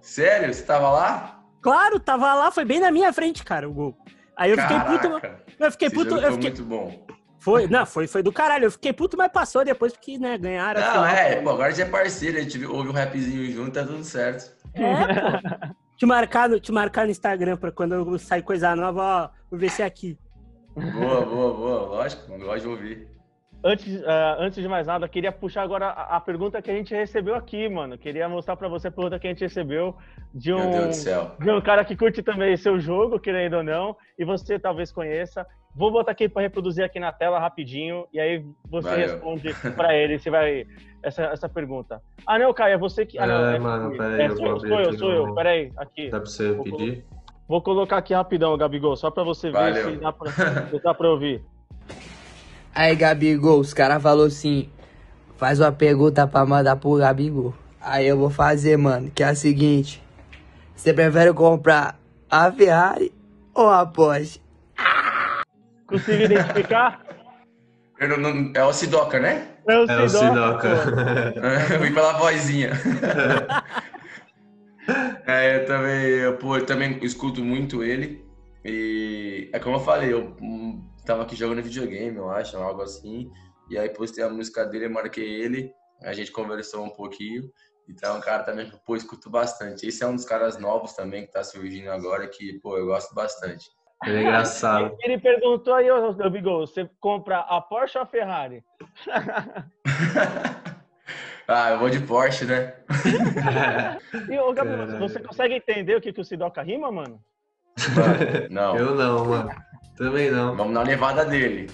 [0.00, 0.52] Sério?
[0.52, 1.42] Você tava lá?
[1.60, 3.96] Claro, tava lá, foi bem na minha frente, cara, o gol.
[4.36, 5.26] Aí eu Caraca, fiquei puto.
[5.58, 6.14] Eu fiquei puto.
[6.16, 6.50] Eu fiquei...
[6.50, 7.06] muito bom.
[7.38, 8.64] Foi, não, foi, foi do caralho.
[8.64, 10.80] Eu fiquei puto, mas passou depois porque, né, ganharam.
[10.80, 14.02] Não, é, pô, agora já é parceiro, a gente ouve um rapzinho junto, tá tudo
[14.02, 14.50] certo.
[14.72, 15.74] É, pô.
[15.96, 19.70] te marcar no, te marcar no Instagram pra quando sair coisa nova, ó, vou ver
[19.70, 20.18] se é aqui.
[20.74, 21.80] Boa, boa, boa.
[21.86, 23.14] Lógico, gosto de ouvir.
[23.66, 26.94] Antes, uh, antes de mais nada, queria puxar agora a, a, pergunta que a gente
[26.94, 27.96] recebeu aqui, mano.
[27.96, 29.96] Queria mostrar para você a pergunta que a gente recebeu
[30.34, 34.58] de um, de um cara que curte também seu jogo, querendo ou não, e você
[34.58, 35.46] talvez conheça.
[35.74, 39.06] Vou botar aqui para reproduzir aqui na tela rapidinho, e aí você Valeu.
[39.06, 40.66] responde para ele se vai
[41.02, 42.02] essa, essa pergunta.
[42.26, 43.18] Ah, não, Caio, é você que.
[43.18, 46.10] Ah, não, é, é mano, peraí, é, eu sou, sou eu, sou eu, peraí, aqui.
[46.10, 47.04] Dá para você vou pedir?
[47.46, 51.10] Vou colocar aqui rapidão, Gabigol, só para você ver se dá pra, se dá pra
[51.10, 51.44] ouvir.
[52.74, 54.70] Aí, Gabigol, os caras falaram assim:
[55.36, 57.54] faz uma pergunta pra mandar pro Gabigol.
[57.80, 60.02] Aí eu vou fazer, mano, que é a seguinte:
[60.74, 61.98] você prefere comprar
[62.30, 63.12] a Ferrari
[63.52, 64.40] ou a Porsche?
[65.86, 67.04] Consegui identificar?
[68.00, 69.48] Não, não, é o Sidoca, né?
[69.68, 70.68] É o Sidoca.
[70.68, 71.74] É o Sidoca.
[71.74, 72.70] eu vim pela vozinha.
[75.26, 78.24] É, eu também, eu, pô, eu também escuto muito ele.
[78.64, 83.30] E é como eu falei, eu hum, tava aqui jogando videogame, eu acho, algo assim.
[83.70, 87.50] E aí postei a música dele, marquei ele, a gente conversou um pouquinho.
[87.88, 89.86] Então, é um cara também que, pô, escuto bastante.
[89.86, 93.14] Esse é um dos caras novos também que tá surgindo agora, que, pô, eu gosto
[93.14, 93.70] bastante.
[94.06, 94.96] Ele é engraçado.
[95.02, 98.64] Ele perguntou aí, ô Gabigol, você compra a Porsche ou a Ferrari?
[101.46, 102.74] Ah, eu vou de Porsche, né?
[104.30, 107.20] e, ô, Gabriel, você consegue entender o que, que o Sidoca rima, mano?
[107.94, 108.48] mano?
[108.50, 108.76] Não.
[108.76, 109.50] Eu não, mano.
[109.96, 110.56] Também não.
[110.56, 111.70] Vamos na levada dele.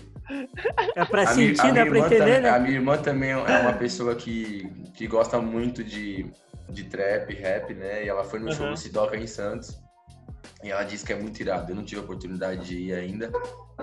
[0.97, 1.85] É pra a sentir, né?
[1.85, 2.51] Pra entender, né?
[2.51, 6.31] A minha irmã também é uma pessoa que, que gosta muito de,
[6.69, 8.05] de trap, rap, né?
[8.05, 8.53] E ela foi no uhum.
[8.53, 9.81] show do Sidoca em Santos.
[10.63, 11.71] E ela disse que é muito irado.
[11.71, 13.31] Eu não tive a oportunidade de ir ainda,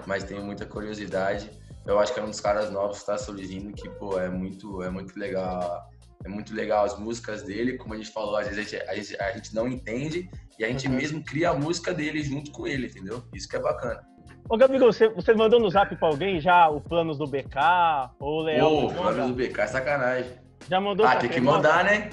[0.06, 1.50] mas tenho muita curiosidade
[1.88, 4.84] eu acho que é um dos caras novos que está surgindo que, pô, é muito,
[4.84, 5.88] é muito legal
[6.26, 8.96] é muito legal as músicas dele, como a gente falou, às vezes a gente, a
[8.96, 10.96] gente, a gente não entende e a gente uhum.
[10.96, 13.24] mesmo cria a música dele junto com ele, entendeu?
[13.34, 14.02] Isso que é bacana.
[14.50, 17.56] Ô, Gabigol, você, você mandou no zap pra alguém já o planos do BK
[18.20, 18.68] ou o Leão?
[18.68, 20.32] Ô, o planos do BK é sacanagem.
[20.70, 22.10] Já mandou Ah, tem que mandar, né?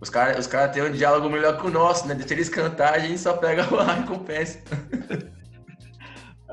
[0.00, 2.14] Os caras os cara têm um diálogo melhor que o nosso, né?
[2.14, 4.60] Deixa eles cantar, a gente só pega a recompensa.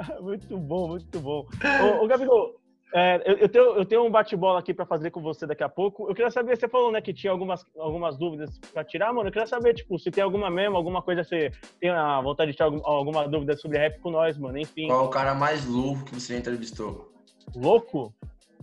[0.22, 1.46] muito bom, muito bom.
[1.82, 2.60] Ô, ô Gabigol,
[2.94, 5.70] é, eu, eu, tenho, eu tenho um bate-bola aqui para fazer com você daqui a
[5.70, 6.10] pouco.
[6.10, 9.30] Eu queria saber, você falou né, que tinha algumas, algumas dúvidas para tirar, mano.
[9.30, 12.58] Eu queria saber, tipo, se tem alguma mesmo, alguma coisa, você tem a vontade de
[12.58, 14.58] tirar algum, alguma dúvida sobre rap com nós, mano.
[14.58, 14.88] Enfim.
[14.88, 17.12] Qual é o cara mais louco que você entrevistou?
[17.56, 18.14] Louco?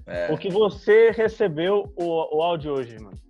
[0.07, 0.33] É.
[0.33, 3.26] O que você recebeu o, o áudio hoje, mano.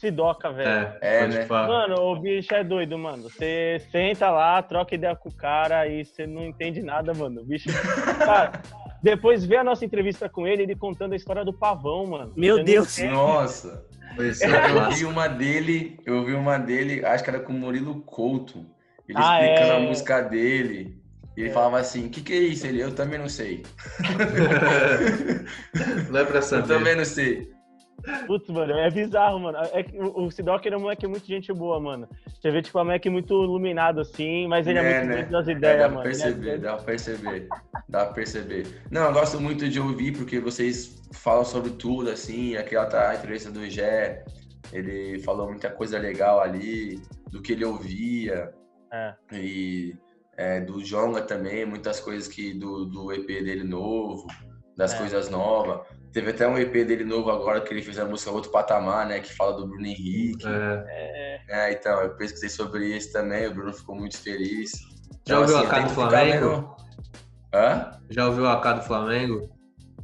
[0.00, 0.94] Sidoca, velho.
[1.02, 1.46] É, é né?
[1.46, 3.24] Mano, o bicho é doido, mano.
[3.24, 7.42] Você senta lá, troca ideia com o cara e você não entende nada, mano.
[7.42, 7.68] O bicho.
[8.18, 8.52] Cara,
[9.02, 12.32] depois vê a nossa entrevista com ele, ele contando a história do pavão, mano.
[12.34, 12.98] Meu você Deus!
[12.98, 13.84] Nossa!
[14.16, 18.64] Eu vi uma dele, eu vi uma dele, acho que era com o Murilo Couto.
[19.06, 19.76] Ele ah, explicando é...
[19.76, 20.98] a música dele.
[21.36, 21.52] E ele é.
[21.52, 22.66] falava assim, o que, que é isso?
[22.66, 23.64] Ele, eu também não sei.
[26.10, 26.62] não é pra saber.
[26.62, 27.59] Eu também não sei.
[28.26, 29.58] Putz, mano, é bizarro, mano.
[29.58, 32.08] É, o, Sidoc é um moleque muito gente boa, mano.
[32.26, 35.22] Você vê, tipo, é um moleque muito iluminado, assim, mas ele é, é muito né?
[35.24, 36.02] das ideias, é, dá mano.
[36.02, 37.48] Pra perceber, dá pra perceber,
[37.88, 38.66] dá pra perceber.
[38.90, 43.50] Não, eu gosto muito de ouvir, porque vocês falam sobre tudo, assim, aquela tá, entrevista
[43.50, 44.24] do Gé,
[44.72, 48.52] ele falou muita coisa legal ali, do que ele ouvia,
[48.92, 49.14] é.
[49.32, 49.94] e
[50.36, 54.26] é, do Jonga também, muitas coisas que do, do EP dele novo,
[54.76, 54.98] das é.
[54.98, 55.86] coisas novas.
[56.12, 59.20] Teve até um EP dele novo agora que ele fez a música Outro Patamar, né?
[59.20, 60.46] Que fala do Bruno Henrique.
[60.46, 61.40] É.
[61.48, 64.72] é então, eu pesquisei sobre isso também, o Bruno ficou muito feliz.
[65.26, 66.76] Já então, ouviu assim, a AK do Flamengo?
[67.54, 67.90] Hã?
[68.10, 69.50] Já ouviu a AK do Flamengo?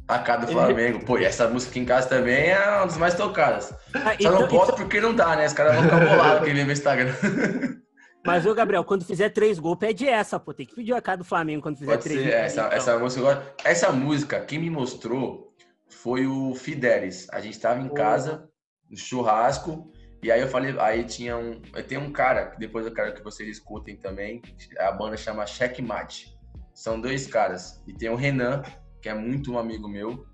[0.07, 1.05] AK do Flamengo.
[1.05, 3.73] Pô, e essa música aqui em casa também é uma das mais tocadas.
[3.93, 4.75] Ah, Só então, não posso então...
[4.77, 5.45] porque não dá, né?
[5.45, 7.13] Os caras vão ficar bolados quem vê meu Instagram.
[8.25, 10.53] Mas, ô, Gabriel, quando fizer três gols, pede essa, pô.
[10.53, 12.33] Tem que pedir a cara do Flamengo quando fizer Pode três gols.
[12.33, 12.77] Essa, então.
[12.77, 15.46] essa, música, essa música, quem me mostrou
[15.89, 17.27] foi o Fidelis.
[17.31, 18.49] A gente tava em casa,
[18.89, 21.61] no churrasco, e aí eu falei, aí tinha um.
[21.87, 24.41] Tem um cara, que depois eu quero que vocês escutem também.
[24.79, 26.35] A banda chama Checkmate.
[26.73, 27.83] São dois caras.
[27.87, 28.63] E tem o Renan,
[29.01, 30.25] que é muito um amigo meu.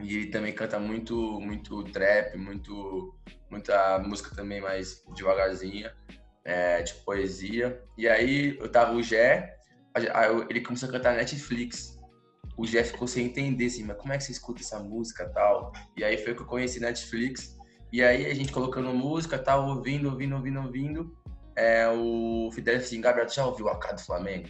[0.00, 3.14] E ele também canta muito, muito trap, muito,
[3.50, 5.94] muita música também mais devagarzinha
[6.44, 7.80] é, de poesia.
[7.96, 9.56] E aí eu tava o Gé,
[10.48, 11.96] ele começou a cantar Netflix.
[12.56, 15.72] O Gé ficou sem entender, assim, mas como é que você escuta essa música tal?
[15.96, 17.56] E aí foi que eu conheci Netflix.
[17.92, 21.16] E aí a gente colocando música tal, ouvindo, ouvindo, ouvindo, ouvindo.
[21.56, 24.48] É, o Fidel assim, Gabriel, já ouviu a cara do Flamengo?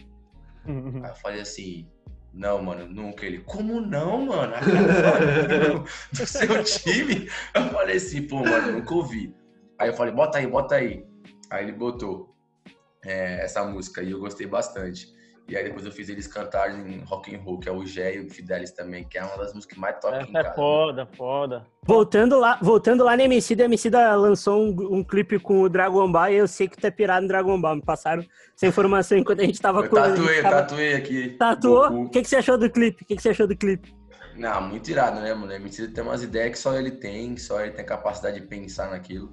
[0.65, 1.01] Uhum.
[1.03, 1.87] Aí eu falei assim,
[2.33, 3.25] não, mano, nunca.
[3.25, 4.55] Ele, como não, mano?
[4.55, 5.83] A cara do,
[6.17, 7.29] do seu time?
[7.53, 9.35] Eu falei assim, pô, mano, nunca ouvi.
[9.77, 11.05] Aí eu falei, bota aí, bota aí.
[11.49, 12.35] Aí ele botou
[13.05, 15.12] é, essa música e eu gostei bastante.
[15.47, 18.21] E aí depois eu fiz eles cantarem rock and roll, que é o Gé e
[18.21, 20.47] o Fidelis também, que é uma das músicas que mais tocam em casa.
[20.47, 21.67] É foda, foda.
[21.83, 26.09] Voltando lá, voltando lá na Emicida, a Emicida lançou um, um, clipe com o Dragon
[26.09, 27.75] Ball e eu sei que tu é pirado no Dragon Ball.
[27.75, 28.25] Me passaram
[28.55, 29.81] essa informação enquanto a gente tava...
[29.81, 30.55] Eu tatuei, tava...
[30.61, 31.29] tatuei aqui.
[31.31, 32.03] Tatuou?
[32.03, 33.03] O que, que você achou do clipe?
[33.03, 33.93] O que, que você achou do clipe?
[34.35, 35.51] Não, muito irado, né, mano?
[35.51, 38.89] A Emicida tem umas ideias que só ele tem, só ele tem capacidade de pensar
[38.89, 39.31] naquilo.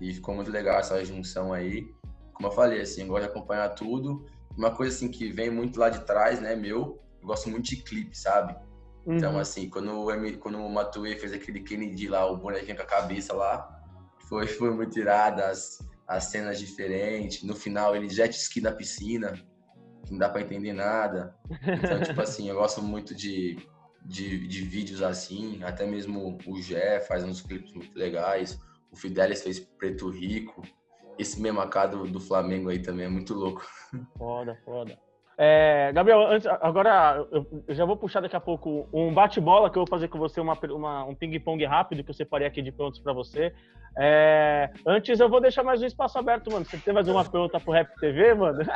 [0.00, 1.94] E ficou muito legal essa junção aí.
[2.32, 4.24] Como eu falei, assim, eu gosto de acompanhar tudo.
[4.56, 7.76] Uma coisa assim que vem muito lá de trás, né, meu, eu gosto muito de
[7.76, 8.52] clipe, sabe?
[9.02, 9.16] Então, uhum.
[9.16, 12.86] Então, assim, quando o, quando o Matue fez aquele Kennedy lá, o bonequinho com a
[12.86, 13.68] cabeça lá,
[14.28, 17.42] foi, foi muito irada, as, as cenas diferentes.
[17.42, 19.32] No final, ele jet ski na piscina,
[20.04, 21.34] que não dá pra entender nada.
[21.50, 23.56] Então, tipo assim, eu gosto muito de,
[24.04, 28.58] de, de vídeos assim, até mesmo o Gé faz uns clipes muito legais.
[28.90, 30.62] O Fidelis fez Preto Rico.
[31.18, 33.66] Esse mesmo AK do, do Flamengo aí também é muito louco.
[34.16, 34.98] Foda, foda.
[35.36, 39.78] É, Gabriel, antes, agora eu, eu, já vou puxar daqui a pouco um bate-bola que
[39.78, 42.70] eu vou fazer com você, uma, uma um ping-pong rápido que eu separei aqui de
[42.70, 43.52] prontos para você.
[43.98, 46.64] É, antes eu vou deixar mais um espaço aberto, mano.
[46.64, 48.60] Você tem mais uma pergunta pro Rap TV, mano?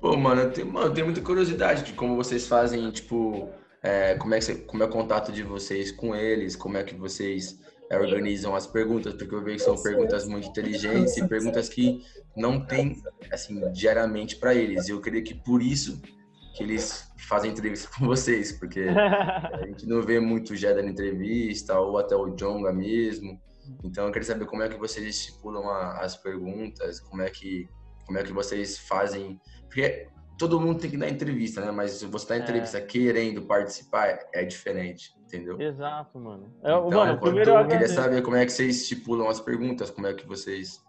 [0.00, 3.48] Pô, mano, eu tenho, mano, eu tenho muita curiosidade de como vocês fazem, tipo,
[3.80, 6.94] é, como, é que como é o contato de vocês com eles, como é que
[6.94, 12.02] vocês organizam as perguntas, porque eu vejo que são perguntas muito inteligentes e perguntas que
[12.36, 14.88] não tem, assim, diariamente para eles.
[14.88, 16.00] E eu creio que por isso
[16.56, 21.78] que eles fazem entrevista com vocês, porque a gente não vê muito já dando entrevista,
[21.78, 23.40] ou até o Jonga mesmo.
[23.84, 27.68] Então eu queria saber como é que vocês estipulam a, as perguntas, como é que
[28.04, 31.70] como é que vocês fazem, porque todo mundo tem que dar entrevista, né?
[31.70, 32.38] Mas se você dá É.
[32.40, 35.60] entrevista querendo participar, é diferente, entendeu?
[35.60, 36.52] Exato, mano.
[36.62, 37.94] É, Então, mano, eu primeiro eu queria agradeço.
[37.94, 40.84] saber como é que vocês estipulam as perguntas, como é que vocês.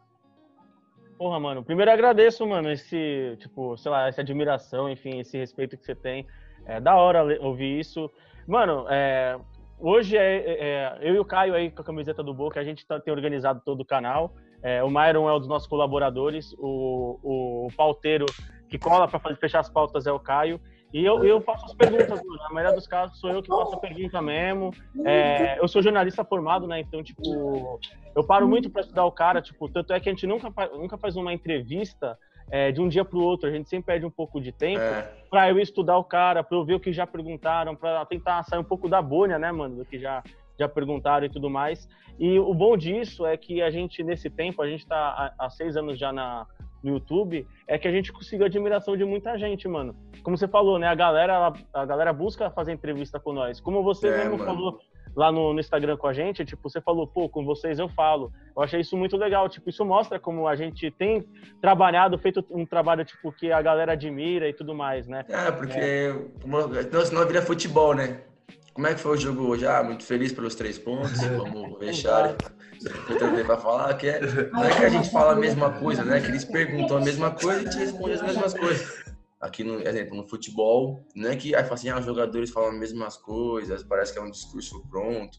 [1.17, 5.77] Porra, mano, primeiro eu agradeço, mano, esse, tipo, sei lá, essa admiração, enfim, esse respeito
[5.77, 6.27] que você tem.
[6.65, 8.09] É da hora ouvir isso.
[8.47, 9.39] Mano, é,
[9.79, 12.85] hoje é, é, eu e o Caio aí com a camiseta do Boca, a gente
[12.85, 14.33] tá, tem organizado todo o canal.
[14.61, 18.25] É, o Myron é um dos nossos colaboradores, o, o, o pauteiro
[18.69, 20.59] que cola para fechar as pautas é o Caio.
[20.93, 22.37] E eu, eu faço as perguntas, mano.
[22.43, 24.71] Na maioria dos casos sou eu que faço a pergunta mesmo.
[25.03, 26.79] É, eu sou jornalista formado, né?
[26.79, 27.79] Então, tipo,
[28.15, 30.95] eu paro muito para estudar o cara, tipo, tanto é que a gente nunca, nunca
[30.95, 32.17] faz uma entrevista
[32.51, 34.81] é, de um dia para o outro, a gente sempre perde um pouco de tempo
[34.81, 38.43] É, para eu estudar o cara, para eu ver o que já perguntaram, para tentar
[38.43, 40.21] sair um pouco da bolha, né, mano, do que já,
[40.59, 41.89] já perguntaram e tudo mais.
[42.19, 45.49] E o bom disso é que a gente, nesse tempo, a gente tá há, há
[45.49, 46.45] seis anos já na,
[46.83, 49.95] no YouTube, é que a gente conseguiu a admiração de muita gente, mano.
[50.21, 53.59] Como você falou, né, a galera, ela- a galera busca fazer entrevista com nós.
[53.61, 54.43] Como você É, mesmo mano.
[54.45, 54.79] falou
[55.15, 58.31] lá no, no Instagram com a gente, tipo, você falou, pô, com vocês eu falo.
[58.55, 61.23] Eu achei isso muito legal, tipo, isso mostra como a gente tem
[61.61, 65.23] trabalhado, feito um trabalho, tipo, que a galera admira e tudo mais, né?
[65.29, 68.21] é porque uma- senão, senão vira futebol, né?
[68.73, 69.65] Como é que foi o jogo hoje?
[69.67, 72.35] Ah, muito feliz pelos três pontos, vamos fechar.
[73.09, 74.19] Eu também pra falar que é,
[74.51, 76.19] não é que a gente fala a mesma coisa, né?
[76.19, 79.03] Que eles perguntam a mesma coisa e a gente responde as mesmas coisas.
[79.39, 82.69] Aqui, no exemplo, no futebol, não é que aí fala assim, ah, os jogadores falam
[82.71, 85.37] as mesmas coisas, parece que é um discurso pronto.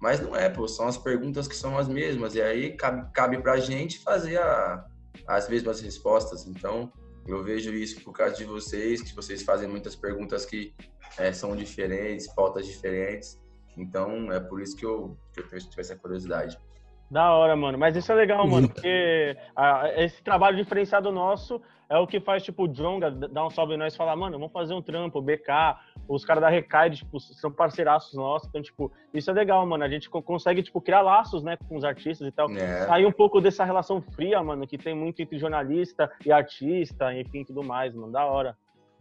[0.00, 2.34] Mas não é, pô, são as perguntas que são as mesmas.
[2.34, 4.86] E aí cabe, cabe pra gente fazer a-
[5.26, 6.46] as mesmas respostas.
[6.46, 6.90] Então,
[7.32, 10.74] eu vejo isso por causa de vocês, que vocês fazem muitas perguntas que
[11.18, 13.40] eh, são diferentes, pautas diferentes.
[13.76, 16.58] Então, é por isso que eu, que eu tive essa curiosidade.
[17.10, 17.76] Da hora, mano.
[17.76, 22.44] Mas isso é legal, mano, porque ah, esse trabalho diferenciado nosso é o que faz,
[22.44, 25.18] tipo, o Jonga dar um salve em nós e falar, mano, vamos fazer um trampo,
[25.18, 25.76] o BK,
[26.08, 28.48] os caras da Recaide, tipo, são parceiraços nossos.
[28.48, 29.82] Então, tipo, isso é legal, mano.
[29.82, 32.48] A gente co- consegue, tipo, criar laços, né, com os artistas e tal.
[32.52, 32.86] É.
[32.86, 37.44] Sair um pouco dessa relação fria, mano, que tem muito entre jornalista e artista, enfim,
[37.44, 38.12] tudo mais, mano.
[38.12, 38.56] Da hora.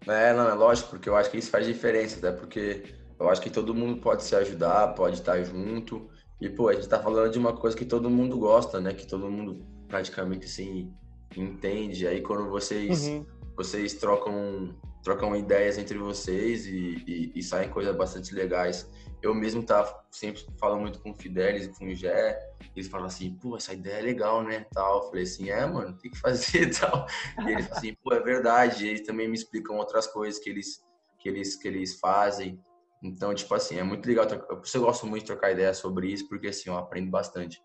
[0.08, 2.86] É, não, é lógico, porque eu acho que isso faz diferença, até porque
[3.20, 6.10] eu acho que todo mundo pode se ajudar, pode estar junto.
[6.42, 8.94] E, pô, a gente tá falando de uma coisa que todo mundo gosta, né?
[8.94, 10.92] Que todo mundo praticamente, assim,
[11.36, 12.08] entende.
[12.08, 13.26] Aí quando vocês, Uhum.
[13.56, 18.90] vocês trocam, trocam ideias entre vocês e, e, e saem coisas bastante legais.
[19.22, 22.40] Eu mesmo tá, sempre falo muito com o Fidelis e com o Gé,
[22.74, 24.66] eles falam assim, pô, essa ideia é legal, né?
[24.74, 25.04] Tal.
[25.04, 27.06] Eu falei assim, é, mano, tem que fazer e tal.
[27.46, 28.86] E eles falam assim, pô, é verdade.
[28.86, 30.82] E eles também me explicam outras coisas que eles,
[31.20, 32.62] que eles, que eles fazem.
[33.04, 34.26] Então, tipo assim, é muito legal.
[34.26, 37.10] trocar- Por isso eu gosto muito de trocar ideia sobre isso, porque assim, eu aprendo
[37.12, 37.62] bastante.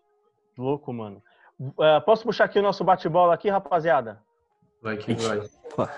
[0.57, 1.21] Louco, mano.
[1.79, 4.21] Ah, posso puxar aqui o nosso bate-bola aqui, rapaziada?
[4.81, 5.41] Vai que vai.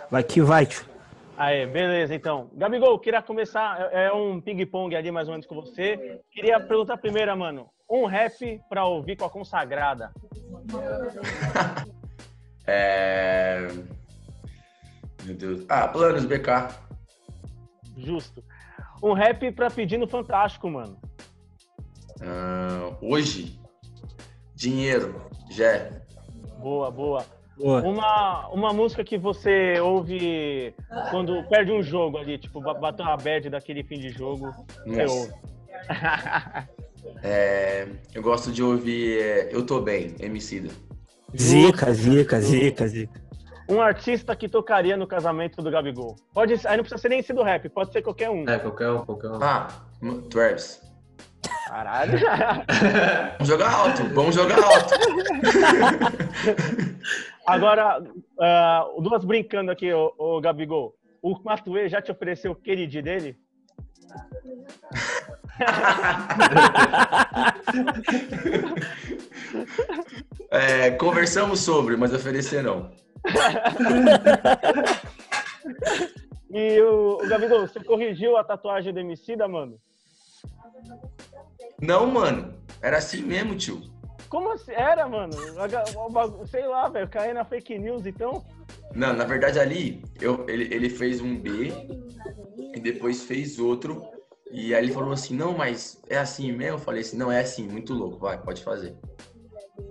[0.09, 0.85] Vai que vai, tio.
[1.37, 2.49] Aê, beleza, então.
[2.53, 6.19] Gabigol, queria começar, é é um ping-pong ali mais ou menos com você.
[6.31, 10.11] Queria perguntar primeiro, mano, um rap pra ouvir com a consagrada.
[12.69, 13.65] É...
[15.23, 15.65] Meu Deus.
[15.69, 16.67] Ah, planos, BK.
[17.95, 18.43] Justo.
[19.01, 20.99] Um rap pra pedir no Fantástico, mano.
[22.21, 23.57] Ah, hoje,
[24.57, 25.15] dinheiro,
[25.51, 25.91] Jé.
[26.59, 27.23] Boa, boa.
[27.55, 27.81] Boa.
[27.81, 30.75] Uma, uma música que você ouve
[31.09, 34.51] quando perde um jogo ali, tipo, ba- bateu uma bad daquele fim de jogo,
[34.85, 35.13] você Nossa.
[35.15, 35.33] ouve.
[37.23, 40.69] É, eu gosto de ouvir é, Eu Tô Bem, Emicida.
[41.35, 43.21] Zica, zica, zica, zica.
[43.67, 46.15] Um artista que tocaria no casamento do Gabigol.
[46.33, 48.47] Pode ser, aí não precisa ser nem ser do rap, pode ser qualquer um.
[48.47, 49.39] É, qualquer um, qualquer um.
[49.41, 49.67] Ah,
[50.29, 50.81] Travis.
[51.67, 52.19] Caralho.
[53.33, 54.93] Vamos jogar alto, vamos jogar alto.
[57.45, 58.01] Agora,
[58.39, 60.95] ah, duas brincando aqui, ô, ô Gabigol.
[61.21, 63.37] O Matuê já te ofereceu o queridinho dele?
[70.49, 72.89] É, conversamos sobre, mas oferecer não.
[76.49, 79.77] E o, o Gabigol, você corrigiu a tatuagem do Emicida, mano?
[81.81, 82.53] Não, mano.
[82.81, 83.81] Era assim mesmo, tio.
[84.29, 84.71] Como assim?
[84.71, 85.33] Era, mano?
[86.47, 88.43] Sei lá, velho, caí na fake news, então.
[88.93, 91.71] Não, na verdade ali, eu, ele, ele fez um B
[92.75, 94.01] e depois fez outro.
[94.51, 96.75] E aí ele falou assim, não, mas é assim mesmo?
[96.75, 98.95] Eu falei assim, não, é assim, muito louco, vai, pode fazer.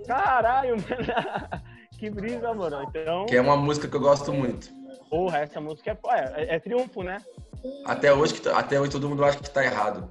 [0.07, 1.67] Caralho, mano.
[1.99, 2.83] Que brisa, mano.
[2.83, 4.69] Então, Que é uma música que eu gosto muito.
[5.09, 7.23] porra, essa música é, é, é triunfo, né?
[7.87, 10.11] Até hoje, até hoje todo mundo acha que tá errado.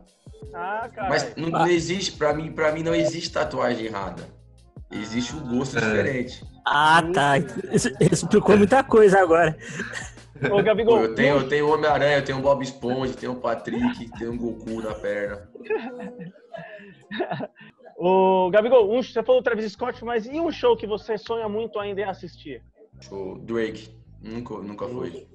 [0.53, 1.09] Ah, cara.
[1.09, 4.23] Mas não, não existe, pra mim, pra mim não existe tatuagem errada.
[4.91, 5.81] Existe um gosto É.
[5.81, 6.43] diferente.
[6.65, 7.37] Ah, tá.
[7.71, 9.57] Isso isso explicou muita coisa agora.
[10.51, 11.01] Ô, Gabigol.
[11.01, 14.33] eu tenho, eu tenho o Homem-Aranha, eu tenho o Bob Esponja, tenho o Patrick, tenho
[14.33, 15.49] o Goku na perna.
[17.97, 21.79] Ô, Gabigol, um, você falou Travis Scott, mas e um show que você sonha muito
[21.79, 22.61] ainda em assistir?
[23.09, 23.89] O Drake.
[24.21, 25.25] Nunca, nunca foi.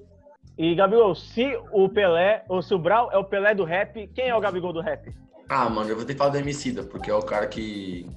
[0.61, 4.27] E, Gabigol, se o Pelé, ou se o Brau é o Pelé do rap, quem
[4.27, 5.11] é o Gabigol do rap?
[5.49, 8.07] Ah, mano, eu vou ter que falar do Emicida, porque é o cara que,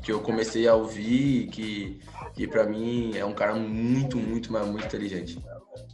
[0.00, 2.00] que eu comecei a ouvir e que,
[2.32, 5.44] que pra mim é um cara muito, muito, mas muito inteligente.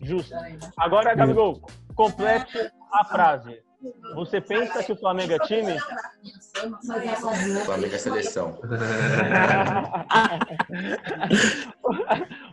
[0.02, 0.34] Justo.
[0.76, 1.62] Agora, Gabigol,
[1.94, 3.62] complete a frase.
[4.16, 5.78] Você pensa que o Flamengo é time?
[7.64, 8.58] Flamengo é seleção.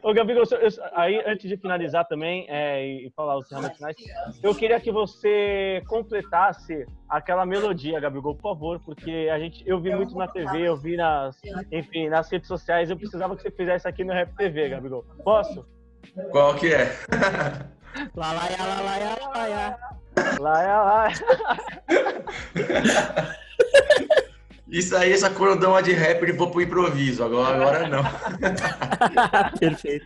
[0.01, 3.95] Ô, Gabigol, eu- aí antes de finalizar também é, e falar os encerramentos finais,
[4.41, 9.95] eu queria que você completasse aquela melodia, Gabigol, por favor, porque a gente, eu vi
[9.95, 11.39] muito na TV, eu vi nas,
[11.71, 15.05] enfim, nas redes sociais, eu precisava que você fizesse aqui no Rap TV, Gabigol.
[15.23, 15.65] Posso?
[16.31, 16.91] Qual que é?
[18.15, 18.81] Lá, lá, lá,
[20.39, 21.07] lá, lá,
[23.73, 24.23] é.
[24.69, 27.23] Isso aí, essa cordão de rapper, vou pro improviso.
[27.23, 28.01] Agora, agora não.
[29.59, 30.05] Perfeito.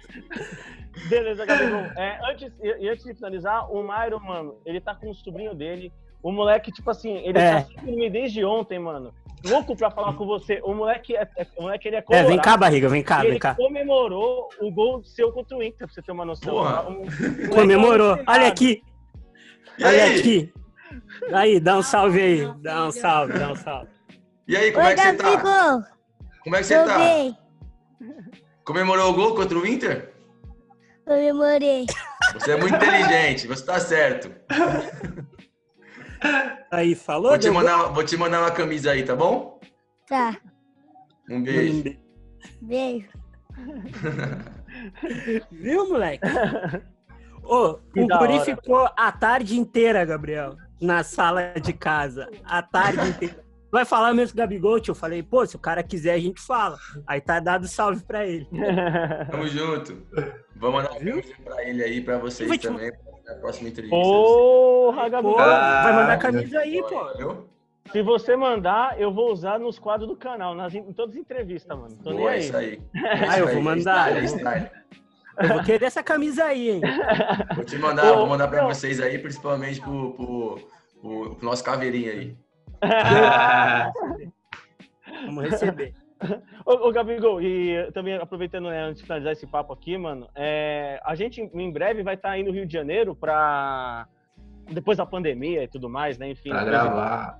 [1.10, 1.80] Beleza, Gabigol.
[1.96, 5.94] É, antes, e, antes de finalizar, o Myron, mano, ele tá com o sobrinho dele.
[6.22, 7.62] O moleque, tipo assim, ele É.
[7.62, 9.14] tá seguindo me desde ontem, mano.
[9.46, 10.60] Louco pra falar com você.
[10.64, 12.28] O moleque, é, é- o moleque ele é É, colorado.
[12.28, 13.54] vem cá, barriga, vem cá, vem ele cá.
[13.56, 16.52] comemorou o gol seu contra o Inter, pra você ter uma noção.
[16.54, 16.90] Porra.
[16.90, 17.04] Um-
[17.46, 18.16] o Comemorou.
[18.16, 18.82] é Olha aqui,
[19.78, 20.20] E olha aí?
[20.20, 20.54] aqui.
[21.34, 22.54] Aí, dá um salve aí.
[22.62, 23.90] Dá um salve, dá um salve.
[24.48, 25.84] E aí, como Oi, é que você tá?
[26.44, 26.98] Como é que você Tô tá?
[26.98, 27.38] bem.
[28.64, 30.14] Comemorou o gol contra o Inter?
[31.06, 31.86] Comemorei.
[32.34, 34.30] Você é muito inteligente, você tá certo.
[36.72, 37.30] Aí, falou?
[37.30, 39.60] Vou te mandar, vou te mandar uma camisa aí, tá bom?
[40.08, 40.38] Tá.
[41.30, 41.98] Um beijo.
[42.62, 43.08] Beijo.
[45.52, 46.24] Viu, moleque?
[47.44, 52.30] Ô, Que o guri ficou a tarde inteira, Gabriel, na sala de casa.
[52.46, 53.46] A tarde inteira.
[53.70, 54.92] Vai falar mesmo com o Gabigol, tio?
[54.92, 56.78] Eu falei, pô, se o cara quiser, a gente fala.
[57.06, 58.48] Aí tá dado salve pra ele.
[59.30, 60.08] Tamo junto.
[60.56, 62.92] Vou mandar uma camisa pra ele aí, pra vocês te- também,
[63.26, 63.96] na próxima entrevista.
[63.98, 65.36] Porra, Gabigol.
[65.38, 67.44] vai mandar Ah, camisa aí, pô.
[67.92, 71.78] Se você mandar, eu vou usar nos quadros do canal, nas, em todas as entrevistas,
[71.78, 71.96] mano.
[72.04, 72.40] Tô nem Boa, é aí.
[72.42, 72.82] isso aí.
[73.30, 74.12] Ah, eu Isso vou mandar.
[74.18, 74.70] é style, é style.
[75.40, 76.82] Eu vou querer essa camisa aí, hein?
[77.56, 78.70] Vou te mandar, Ô, vou mandar pra não.
[78.70, 80.60] vocês aí, principalmente pro, pro,
[81.00, 82.38] pro, pro nosso caveirinho aí.
[85.26, 85.94] Vamos receber.
[86.66, 91.00] Ô, ô, Gabigol, e também aproveitando, né, antes de finalizar esse papo aqui, mano, é,
[91.06, 94.08] a gente em breve vai estar aí no Rio de Janeiro pra.
[94.70, 96.30] Depois da pandemia e tudo mais, né?
[96.30, 96.50] Enfim.
[96.50, 97.40] Pra gravar.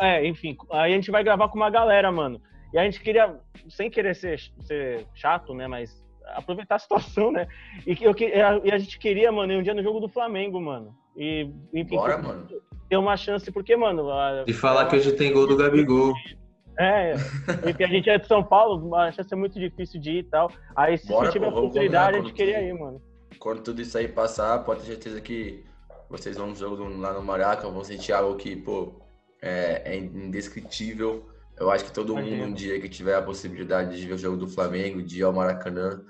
[0.00, 2.40] É, enfim, aí a gente vai gravar com uma galera, mano.
[2.72, 3.34] E a gente queria,
[3.68, 5.66] sem querer ser, ser chato, né?
[5.66, 6.02] Mas
[6.34, 7.46] aproveitar a situação, né?
[7.86, 8.32] E, que eu, que-
[8.64, 10.94] e a gente queria, mano, ir um dia no jogo do Flamengo, mano.
[11.16, 12.48] E, enfim, Bora, ter- mano.
[12.88, 14.10] ter uma chance, porque, mano.
[14.10, 16.12] a- E falar que hoje tem gol do Gabigol.
[16.80, 17.14] É,
[17.68, 20.22] enfim, a gente é de São Paulo, a chance é muito difícil de ir e
[20.22, 20.48] tal.
[20.76, 23.02] Aí, se Bora, tiver pô, oportunidade, a gente queria ir, mano.
[23.40, 25.64] Quando tudo isso aí passar, pode ter certeza que
[26.08, 28.92] vocês vão no jogo lá no Maraca, vão sentir algo que, pô,
[29.42, 31.28] é, é indescritível.
[31.60, 34.36] Eu acho que todo mundo, um dia que tiver a possibilidade de ver o jogo
[34.36, 36.00] do Flamengo, de ir ao Maracanã,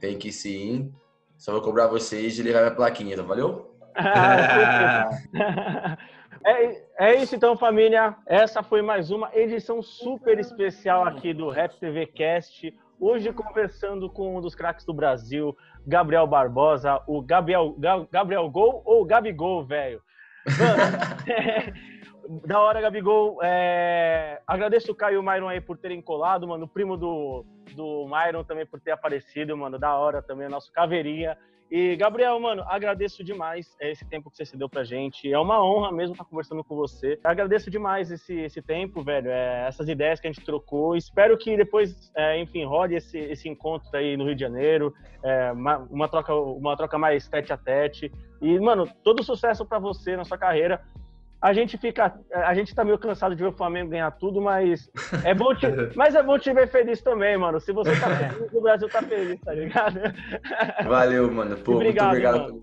[0.00, 0.90] tem que se ir.
[1.38, 3.22] Só vou cobrar vocês de levar minha plaquinha, tá?
[3.22, 3.72] valeu?
[6.44, 8.14] É, é isso então, família.
[8.24, 12.72] Essa foi mais uma edição super especial aqui do Rap TV Cast.
[13.00, 18.80] Hoje conversando com um dos craques do Brasil, Gabriel Barbosa, o Gabriel, Ga- Gabriel Gol
[18.84, 20.00] ou Gabigol, velho.
[20.46, 21.26] Mano,
[22.44, 23.38] da hora, Gabigol.
[23.42, 26.64] É, agradeço o Caio e o Myron aí por terem colado, mano.
[26.64, 29.78] O primo do, do Myron também por ter aparecido, mano.
[29.78, 31.36] Da hora também, o nosso caveirinha.
[31.70, 35.32] E, Gabriel, mano, agradeço demais esse tempo que você se deu pra gente.
[35.32, 37.18] É uma honra mesmo estar conversando com você.
[37.24, 40.96] Agradeço demais esse, esse tempo, velho, é, essas ideias que a gente trocou.
[40.96, 44.94] Espero que depois, é, enfim, rode esse, esse encontro aí no Rio de Janeiro.
[45.24, 48.12] é, uma, uma troca, uma troca mais tete a tete.
[48.40, 50.80] E, mano, todo sucesso pra você na sua carreira.
[51.40, 52.18] A gente fica.
[52.32, 54.90] A gente tá meio cansado de ver o Flamengo ganhar tudo, mas
[55.24, 57.60] é bom te, mas é bom te ver feliz também, mano.
[57.60, 60.00] Se você tá feliz, o Brasil tá feliz, tá ligado?
[60.88, 61.56] Valeu, mano.
[61.58, 62.60] Pô, Obrigado, muito obrigado mano.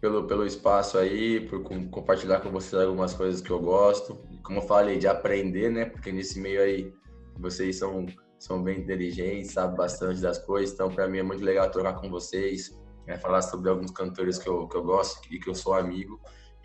[0.00, 4.16] pelo, pelo, pelo espaço aí, por com- compartilhar com vocês algumas coisas que eu gosto.
[4.42, 5.84] Como eu falei, de aprender, né?
[5.84, 6.92] Porque nesse meio aí
[7.38, 8.06] vocês são,
[8.38, 10.74] são bem inteligentes, sabem bastante das coisas.
[10.74, 12.70] Então, pra mim é muito legal trocar com vocês,
[13.06, 16.18] né, falar sobre alguns cantores que eu, que eu gosto e que eu sou amigo.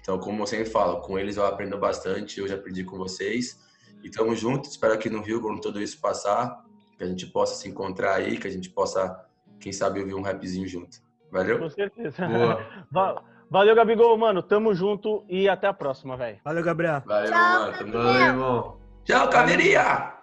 [0.06, 3.60] Então, como eu sempre falo, com eles eu aprendo bastante, eu já aprendi com vocês.
[4.04, 6.64] E estamos juntos, espero que no Rio, quando tudo isso passar,
[6.96, 9.20] que a gente possa se encontrar aí, que a gente possa,
[9.60, 11.00] quem sabe, ouvir um rapzinho junto.
[11.32, 11.58] Valeu?
[11.58, 12.28] Com certeza.
[12.28, 13.26] Boa.
[13.50, 14.44] Valeu, Gabigol, mano.
[14.44, 16.38] Tamo junto e até a próxima, velho.
[16.46, 17.02] Valeu, Gabriel.
[17.04, 17.72] Valeu, Tchau, mano.
[17.72, 18.08] Gabriel.
[18.08, 18.78] aí, irmão.
[19.06, 20.14] Tchau, caveirinha!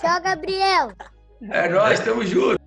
[0.00, 0.92] Tchau, Gabriel.
[1.50, 2.65] É nóis, tamo junto.